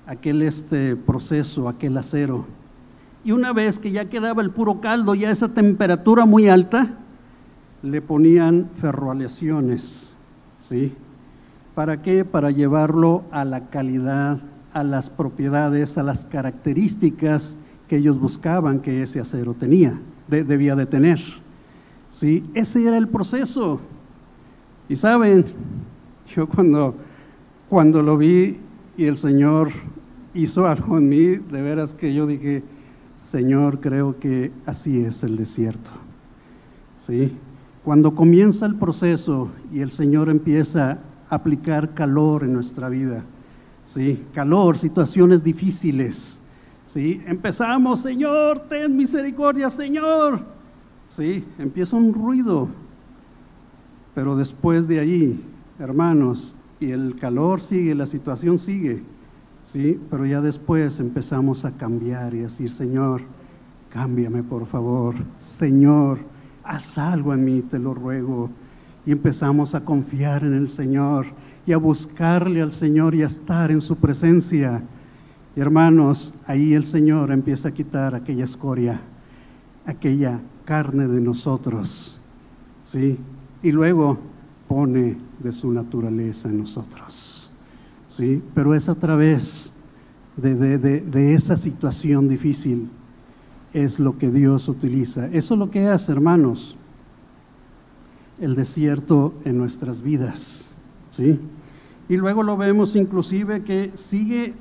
aquel 0.07 0.43
este 0.43 0.95
proceso, 0.95 1.69
aquel 1.69 1.99
acero. 1.99 2.47
Y 3.25 3.33
una 3.33 3.53
vez 3.53 3.81
que 3.81 3.91
ya 3.91 4.09
quedaba 4.09 4.43
el 4.43 4.51
puro 4.51 4.81
caldo, 4.81 5.17
ya 5.17 5.29
esa 5.29 5.49
temperatura 5.49 6.25
muy 6.25 6.47
alta, 6.47 7.01
le 7.83 8.01
ponían 8.01 8.71
ferroaleaciones, 8.77 10.15
¿sí? 10.61 10.95
¿Para 11.77 12.01
qué? 12.01 12.25
Para 12.25 12.51
llevarlo 12.51 13.25
a 13.31 13.45
la 13.45 13.69
calidad, 13.69 14.41
a 14.73 14.83
las 14.83 15.11
propiedades, 15.11 15.99
a 15.99 16.03
las 16.03 16.25
características 16.25 17.59
que 17.87 17.99
ellos 17.99 18.19
buscaban 18.19 18.81
que 18.81 19.03
ese 19.03 19.21
acero 19.21 19.53
tenía, 19.53 20.01
debía 20.27 20.75
de 20.75 20.87
tener. 20.87 21.21
¿Sí? 22.09 22.43
Ese 22.55 22.89
era 22.89 22.97
el 22.97 23.09
proceso. 23.09 23.79
Y 24.89 24.97
saben, 24.97 25.45
yo 26.35 26.49
cuando, 26.49 26.95
cuando 27.69 28.01
lo 28.01 28.17
vi 28.17 28.59
y 28.97 29.05
el 29.05 29.19
Señor 29.19 29.69
hizo 30.33 30.67
algo 30.67 30.97
en 30.97 31.11
mí, 31.11 31.27
de 31.27 31.61
veras 31.61 31.93
que 31.93 32.15
yo 32.15 32.27
dije, 32.27 32.63
Señor, 33.17 33.81
creo 33.81 34.19
que 34.19 34.51
así 34.65 35.05
es 35.05 35.23
el 35.23 35.37
desierto. 35.37 35.91
¿Sí? 36.97 37.37
Cuando 37.85 38.15
comienza 38.15 38.65
el 38.65 38.77
proceso 38.77 39.51
y 39.71 39.81
el 39.81 39.91
Señor 39.91 40.31
empieza 40.31 41.01
aplicar 41.29 41.95
calor 41.95 42.45
en 42.45 42.53
nuestra 42.53 42.89
vida, 42.89 43.23
¿sí? 43.85 44.25
Calor, 44.33 44.79
situaciones 44.79 45.43
difíciles, 45.43 46.41
¿sí? 46.87 47.23
Empezamos, 47.27 48.01
Señor, 48.01 48.61
ten 48.69 48.97
misericordia, 48.97 49.71
Señor. 49.71 50.45
¿Sí? 51.09 51.45
Empieza 51.59 51.97
un 51.97 52.13
ruido, 52.13 52.69
pero 54.15 54.37
después 54.37 54.89
de 54.89 55.01
ahí, 55.01 55.41
hermanos, 55.79 56.55
y 56.81 56.91
el 56.91 57.17
calor 57.17 57.61
sigue, 57.61 57.95
la 57.95 58.07
situación 58.07 58.59
sigue, 58.59 59.03
¿sí? 59.63 60.01
Pero 60.11 60.27
ya 60.27 60.41
después 60.41 61.01
empezamos 61.01 61.65
a 61.65 61.73
cambiar 61.73 62.35
y 62.35 62.41
decir, 62.41 62.71
Señor, 62.71 63.23
cámbiame 63.91 64.43
por 64.43 64.67
favor, 64.67 65.15
Señor, 65.39 66.19
haz 66.65 66.99
algo 66.99 67.33
en 67.33 67.45
mí, 67.45 67.63
te 67.63 67.79
lo 67.79 67.95
ruego. 67.95 68.51
Y 69.07 69.13
empezamos 69.13 69.75
a 69.75 69.85
confiar 69.85 70.43
en 70.43 70.55
el 70.55 70.69
Señor 70.69 71.27
y 71.65 71.73
a 71.73 71.79
buscarle 71.79 72.61
al 72.61 72.73
Señor 72.73 73.15
y 73.15 73.23
a 73.23 73.27
estar 73.27 73.71
en 73.71 73.81
su 73.81 73.97
presencia. 73.97 74.83
Y 75.55 75.61
hermanos, 75.61 76.35
ahí 76.47 76.75
el 76.75 76.85
Señor 76.85 77.33
empieza 77.33 77.69
a 77.69 77.73
quitar 77.73 78.15
aquella 78.15 78.45
escoria, 78.45 79.01
aquella 79.87 80.41
carne 80.65 81.07
de 81.09 81.21
nosotros, 81.21 82.21
¿sí? 82.83 83.19
y 83.63 83.73
luego 83.73 84.19
pone 84.69 85.17
de 85.39 85.53
su 85.53 85.73
naturaleza 85.73 86.49
en 86.49 86.59
nosotros. 86.59 87.51
¿sí? 88.09 88.43
Pero 88.55 88.75
es 88.75 88.89
a 88.89 88.95
través 88.95 89.73
de, 90.37 90.79
de, 90.79 91.35
esa 91.35 91.57
situación 91.57 92.29
difícil, 92.29 92.91
es 93.73 93.99
lo 93.99 94.19
que 94.19 94.31
Dios 94.31 94.69
utiliza. 94.69 95.27
Eso 95.29 95.55
es 95.55 95.59
lo 95.61 95.71
que 95.71 95.89
hace, 95.89 96.13
hermanos, 96.13 96.77
el 98.41 98.55
desierto 98.55 99.35
en 99.45 99.59
nuestras 99.59 100.03
vidas. 100.03 100.75
¿sí? 101.11 101.39
Y 102.09 102.17
luego 102.17 102.43
lo 102.43 102.57
vemos 102.57 102.95
inclusive 102.97 103.63
que 103.65 103.91
sigue 103.95 104.55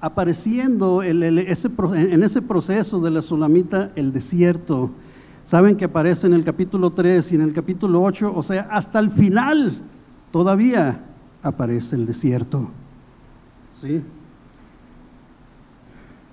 apareciendo 0.00 1.02
ese, 1.02 1.68
en 1.94 2.22
ese 2.22 2.42
proceso 2.42 3.00
de 3.00 3.10
la 3.10 3.22
Sulamita 3.22 3.90
el 3.96 4.12
desierto. 4.12 4.90
Saben 5.44 5.76
que 5.76 5.84
aparece 5.84 6.26
en 6.26 6.34
el 6.34 6.44
capítulo 6.44 6.90
3 6.90 7.32
y 7.32 7.34
en 7.36 7.40
el 7.42 7.52
capítulo 7.52 8.02
8, 8.02 8.32
o 8.34 8.42
sea, 8.42 8.68
hasta 8.70 8.98
el 8.98 9.10
final 9.10 9.78
todavía 10.32 11.04
aparece 11.42 11.96
el 11.96 12.06
desierto. 12.06 12.68
¿Sí? 13.80 14.02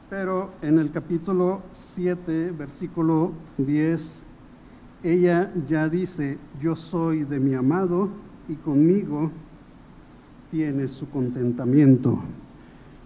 Pero 0.09 0.51
en 0.61 0.79
el 0.79 0.91
capítulo 0.91 1.61
7, 1.71 2.53
versículo 2.57 3.31
10, 3.57 4.25
ella 5.03 5.51
ya 5.67 5.89
dice, 5.89 6.37
yo 6.61 6.75
soy 6.75 7.23
de 7.23 7.39
mi 7.39 7.53
amado 7.53 8.09
y 8.47 8.55
conmigo 8.55 9.31
tiene 10.49 10.87
su 10.87 11.09
contentamiento. 11.09 12.19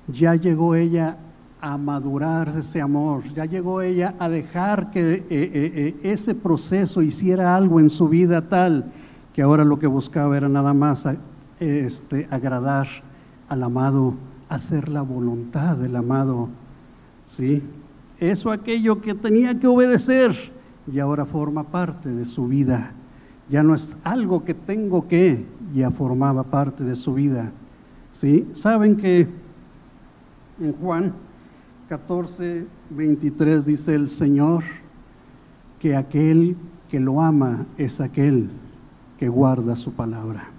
Ya 0.08 0.36
llegó 0.36 0.76
ella 0.76 1.18
a 1.60 1.78
madurar 1.78 2.50
ese 2.50 2.82
amor, 2.82 3.24
ya 3.34 3.46
llegó 3.46 3.82
ella 3.82 4.14
a 4.20 4.30
dejar 4.30 4.92
que 4.92 5.14
eh, 5.14 5.26
eh, 5.30 5.50
eh, 5.52 5.96
ese 6.04 6.36
proceso 6.36 7.02
hiciera 7.02 7.56
algo 7.56 7.80
en 7.80 7.90
su 7.90 8.08
vida 8.08 8.48
tal 8.48 8.86
que 9.34 9.42
ahora 9.42 9.66
lo 9.66 9.80
que 9.80 9.88
buscaba 9.88 10.38
era 10.38 10.48
nada 10.48 10.74
más 10.74 11.08
este, 11.60 12.28
agradar 12.30 12.88
al 13.50 13.64
amado, 13.64 14.14
hacer 14.50 14.90
la 14.90 15.02
voluntad 15.02 15.78
del 15.78 15.96
amado 15.96 16.50
¿sí? 17.28 17.62
Eso 18.20 18.52
aquello 18.52 19.02
que 19.02 19.14
tenía 19.14 19.60
que 19.60 19.68
obedecer 19.68 20.57
y 20.91 21.00
ahora 21.00 21.26
forma 21.26 21.63
parte 21.63 22.10
de 22.10 22.26
su 22.26 22.47
vida. 22.47 22.93
Ya 23.50 23.63
no 23.63 23.73
es 23.73 23.95
algo 24.04 24.43
que 24.43 24.54
tengo 24.54 25.08
que, 25.08 25.45
ya 25.73 25.91
formaba 25.91 26.43
parte 26.43 26.84
de 26.84 26.95
su 26.95 27.13
vida. 27.13 27.52
¿Sí? 28.12 28.47
Saben 28.54 28.95
que 28.95 29.28
en 30.60 30.73
Juan 30.73 31.13
14, 31.89 32.65
23 32.89 33.65
dice 33.65 33.95
el 33.95 34.10
Señor 34.10 34.63
que 35.80 35.95
aquel 35.95 36.58
que 36.89 37.00
lo 37.00 37.21
ama 37.21 37.65
es 37.78 38.02
aquel 38.02 38.50
que 39.17 39.30
guarda 39.30 39.76
su 39.76 39.93
palabra, 39.93 40.50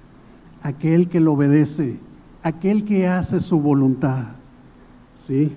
aquel 0.63 1.09
que 1.09 1.21
lo 1.21 1.33
obedece, 1.33 1.99
aquel 2.43 2.85
que 2.85 3.07
hace 3.07 3.41
su 3.41 3.61
voluntad. 3.61 4.25
¿Sí? 5.15 5.53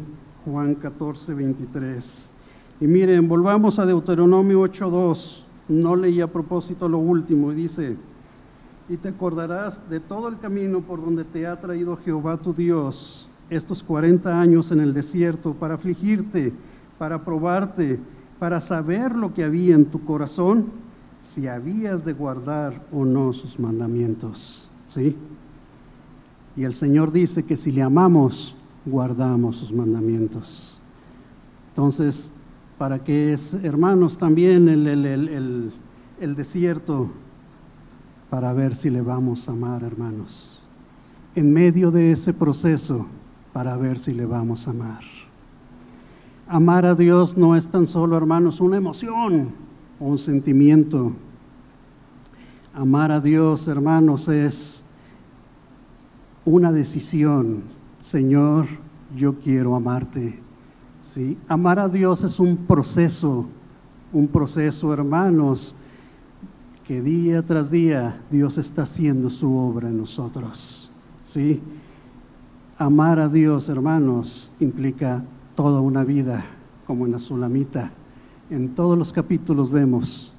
Juan 0.46 0.76
14, 0.76 1.34
23. 1.34 2.31
Y 2.82 2.88
miren, 2.88 3.28
volvamos 3.28 3.78
a 3.78 3.86
Deuteronomio 3.86 4.64
8.2. 4.64 5.44
No 5.70 5.96
leí 5.96 6.20
a 6.20 6.26
propósito 6.26 6.90
lo 6.90 6.98
último. 6.98 7.52
Y 7.52 7.56
dice, 7.56 7.96
y 8.90 8.98
te 8.98 9.10
acordarás 9.10 9.88
de 9.88 10.00
todo 10.00 10.28
el 10.28 10.40
camino 10.40 10.82
por 10.82 11.00
donde 11.00 11.24
te 11.24 11.46
ha 11.46 11.60
traído 11.60 11.96
Jehová 11.96 12.38
tu 12.38 12.54
Dios 12.54 13.30
estos 13.52 13.84
40 13.84 14.42
años 14.42 14.72
en 14.72 14.80
el 14.80 14.96
desierto 14.96 15.54
para 15.54 15.76
afligirte, 15.76 16.54
para 16.98 17.24
probarte, 17.24 18.00
para 18.40 18.60
saber 18.60 19.16
lo 19.16 19.32
que 19.34 19.44
había 19.44 19.76
en 19.76 19.86
tu 19.86 20.04
corazón, 20.04 20.72
si 21.22 21.48
habías 21.48 22.04
de 22.04 22.14
guardar 22.14 22.84
o 22.92 23.06
no 23.06 23.32
sus 23.32 23.60
mandamientos. 23.60 24.72
¿Sí? 24.92 25.16
Y 26.56 26.64
el 26.64 26.74
Señor 26.74 27.12
dice 27.12 27.44
que 27.44 27.56
si 27.56 27.70
le 27.72 27.84
amamos, 27.84 28.56
guardamos 28.86 29.58
sus 29.58 29.72
mandamientos. 29.72 30.78
Entonces, 31.70 32.32
¿para 32.82 33.04
qué 33.04 33.32
es, 33.34 33.54
hermanos, 33.62 34.18
también 34.18 34.68
el, 34.68 34.88
el, 34.88 35.72
el, 36.20 36.36
desierto? 36.36 37.12
Para 38.28 38.54
ver 38.54 38.74
si 38.74 38.90
le 38.90 39.02
vamos 39.02 39.48
a 39.48 39.52
amar, 39.52 39.84
hermanos. 39.84 40.60
En 41.36 41.54
medio 41.54 41.92
de 41.92 42.12
ese 42.12 42.34
proceso, 42.34 43.06
para 43.54 43.78
ver 43.78 44.00
si 44.00 44.16
le 44.16 44.26
vamos 44.26 44.68
a 44.68 44.72
amar. 44.72 45.02
Amar 46.48 46.88
a 46.88 46.96
Dios 46.96 47.38
no 47.38 47.56
es 47.56 47.68
tan 47.68 47.86
solo, 47.86 48.18
hermanos, 48.18 48.60
una 48.60 48.78
emoción 48.78 49.52
o 50.00 50.08
un 50.08 50.18
sentimiento. 50.18 51.12
Amar 52.74 53.12
a 53.12 53.22
Dios, 53.22 53.68
hermanos, 53.68 54.28
es 54.28 54.88
una 56.46 56.72
decisión, 56.72 57.62
Señor, 58.00 58.66
yo 59.16 59.36
quiero 59.38 59.76
amarte. 59.76 60.40
¿Sí? 61.02 61.38
Amar 61.48 61.80
a 61.80 61.90
Dios 61.90 62.24
es 62.24 62.40
un 62.40 62.58
proceso, 62.58 63.48
un 64.14 64.28
proceso, 64.28 64.94
hermanos, 64.94 65.76
que 66.88 67.02
día 67.02 67.42
tras 67.42 67.72
día 67.72 68.22
Dios 68.30 68.58
está 68.58 68.84
haciendo 68.84 69.30
su 69.30 69.56
obra 69.56 69.90
en 69.90 69.98
nosotros. 69.98 70.92
¿Sí? 71.26 71.62
Amar 72.78 73.20
a 73.20 73.30
Dios, 73.30 73.70
hermanos, 73.70 74.52
implica 74.60 75.24
toda 75.56 75.82
una 75.82 76.04
vida, 76.04 76.46
como 76.88 77.06
en 77.06 77.14
la 77.14 77.20
Sulamita. 77.20 77.92
En 78.50 78.70
todos 78.76 78.98
los 78.98 79.14
capítulos 79.14 79.72
vemos 79.72 80.34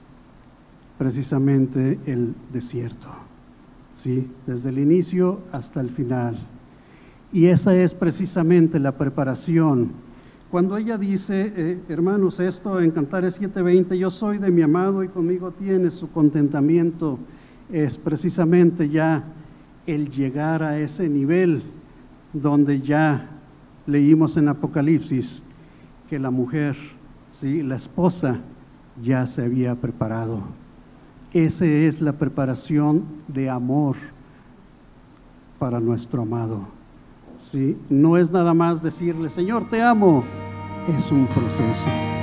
precisamente 0.99 1.99
el 2.07 2.35
desierto, 2.53 3.09
¿sí? 3.95 4.31
Desde 4.47 4.69
el 4.69 4.79
inicio 4.79 5.41
hasta 5.51 5.81
el 5.81 5.91
final. 5.91 6.37
Y 7.33 7.47
esa 7.47 7.75
es 7.75 7.95
precisamente 7.95 8.79
la 8.79 8.93
preparación. 8.99 9.93
Cuando 10.53 10.77
ella 10.77 10.99
dice, 10.99 11.51
eh, 11.57 11.81
hermanos, 11.89 12.39
esto 12.39 12.79
en 12.79 12.91
Cantares 12.91 13.41
7:20, 13.41 13.97
yo 13.97 14.11
soy 14.11 14.37
de 14.37 14.51
mi 14.51 14.61
amado 14.61 15.03
y 15.03 15.09
conmigo 15.09 15.51
tiene 15.51 15.91
su 15.91 16.11
contentamiento, 16.11 17.19
es 17.71 17.97
precisamente 17.97 18.91
ya 18.91 19.25
el 19.87 20.11
llegar 20.11 20.63
a 20.63 20.79
ese 20.79 21.09
nivel 21.09 21.63
donde 22.35 22.83
ya 22.83 23.31
leímos 23.87 24.37
en 24.37 24.49
Apocalipsis 24.49 25.43
que 26.11 26.19
la 26.19 26.31
mujer, 26.31 26.77
¿sí? 27.31 27.63
la 27.63 27.77
esposa, 27.77 28.39
ya 29.03 29.25
se 29.25 29.45
había 29.47 29.75
preparado. 29.75 30.43
Esa 31.33 31.65
es 31.65 32.03
la 32.03 32.13
preparación 32.13 33.05
de 33.27 33.49
amor 33.49 33.97
para 35.59 35.81
nuestro 35.81 36.21
amado. 36.21 36.82
¿Sí? 37.43 37.77
No 37.91 38.17
es 38.17 38.31
nada 38.31 38.55
más 38.55 38.83
decirle, 38.83 39.29
Señor, 39.29 39.69
te 39.69 39.83
amo. 39.83 40.25
Es 40.97 41.11
un 41.11 41.27
proceso. 41.27 42.22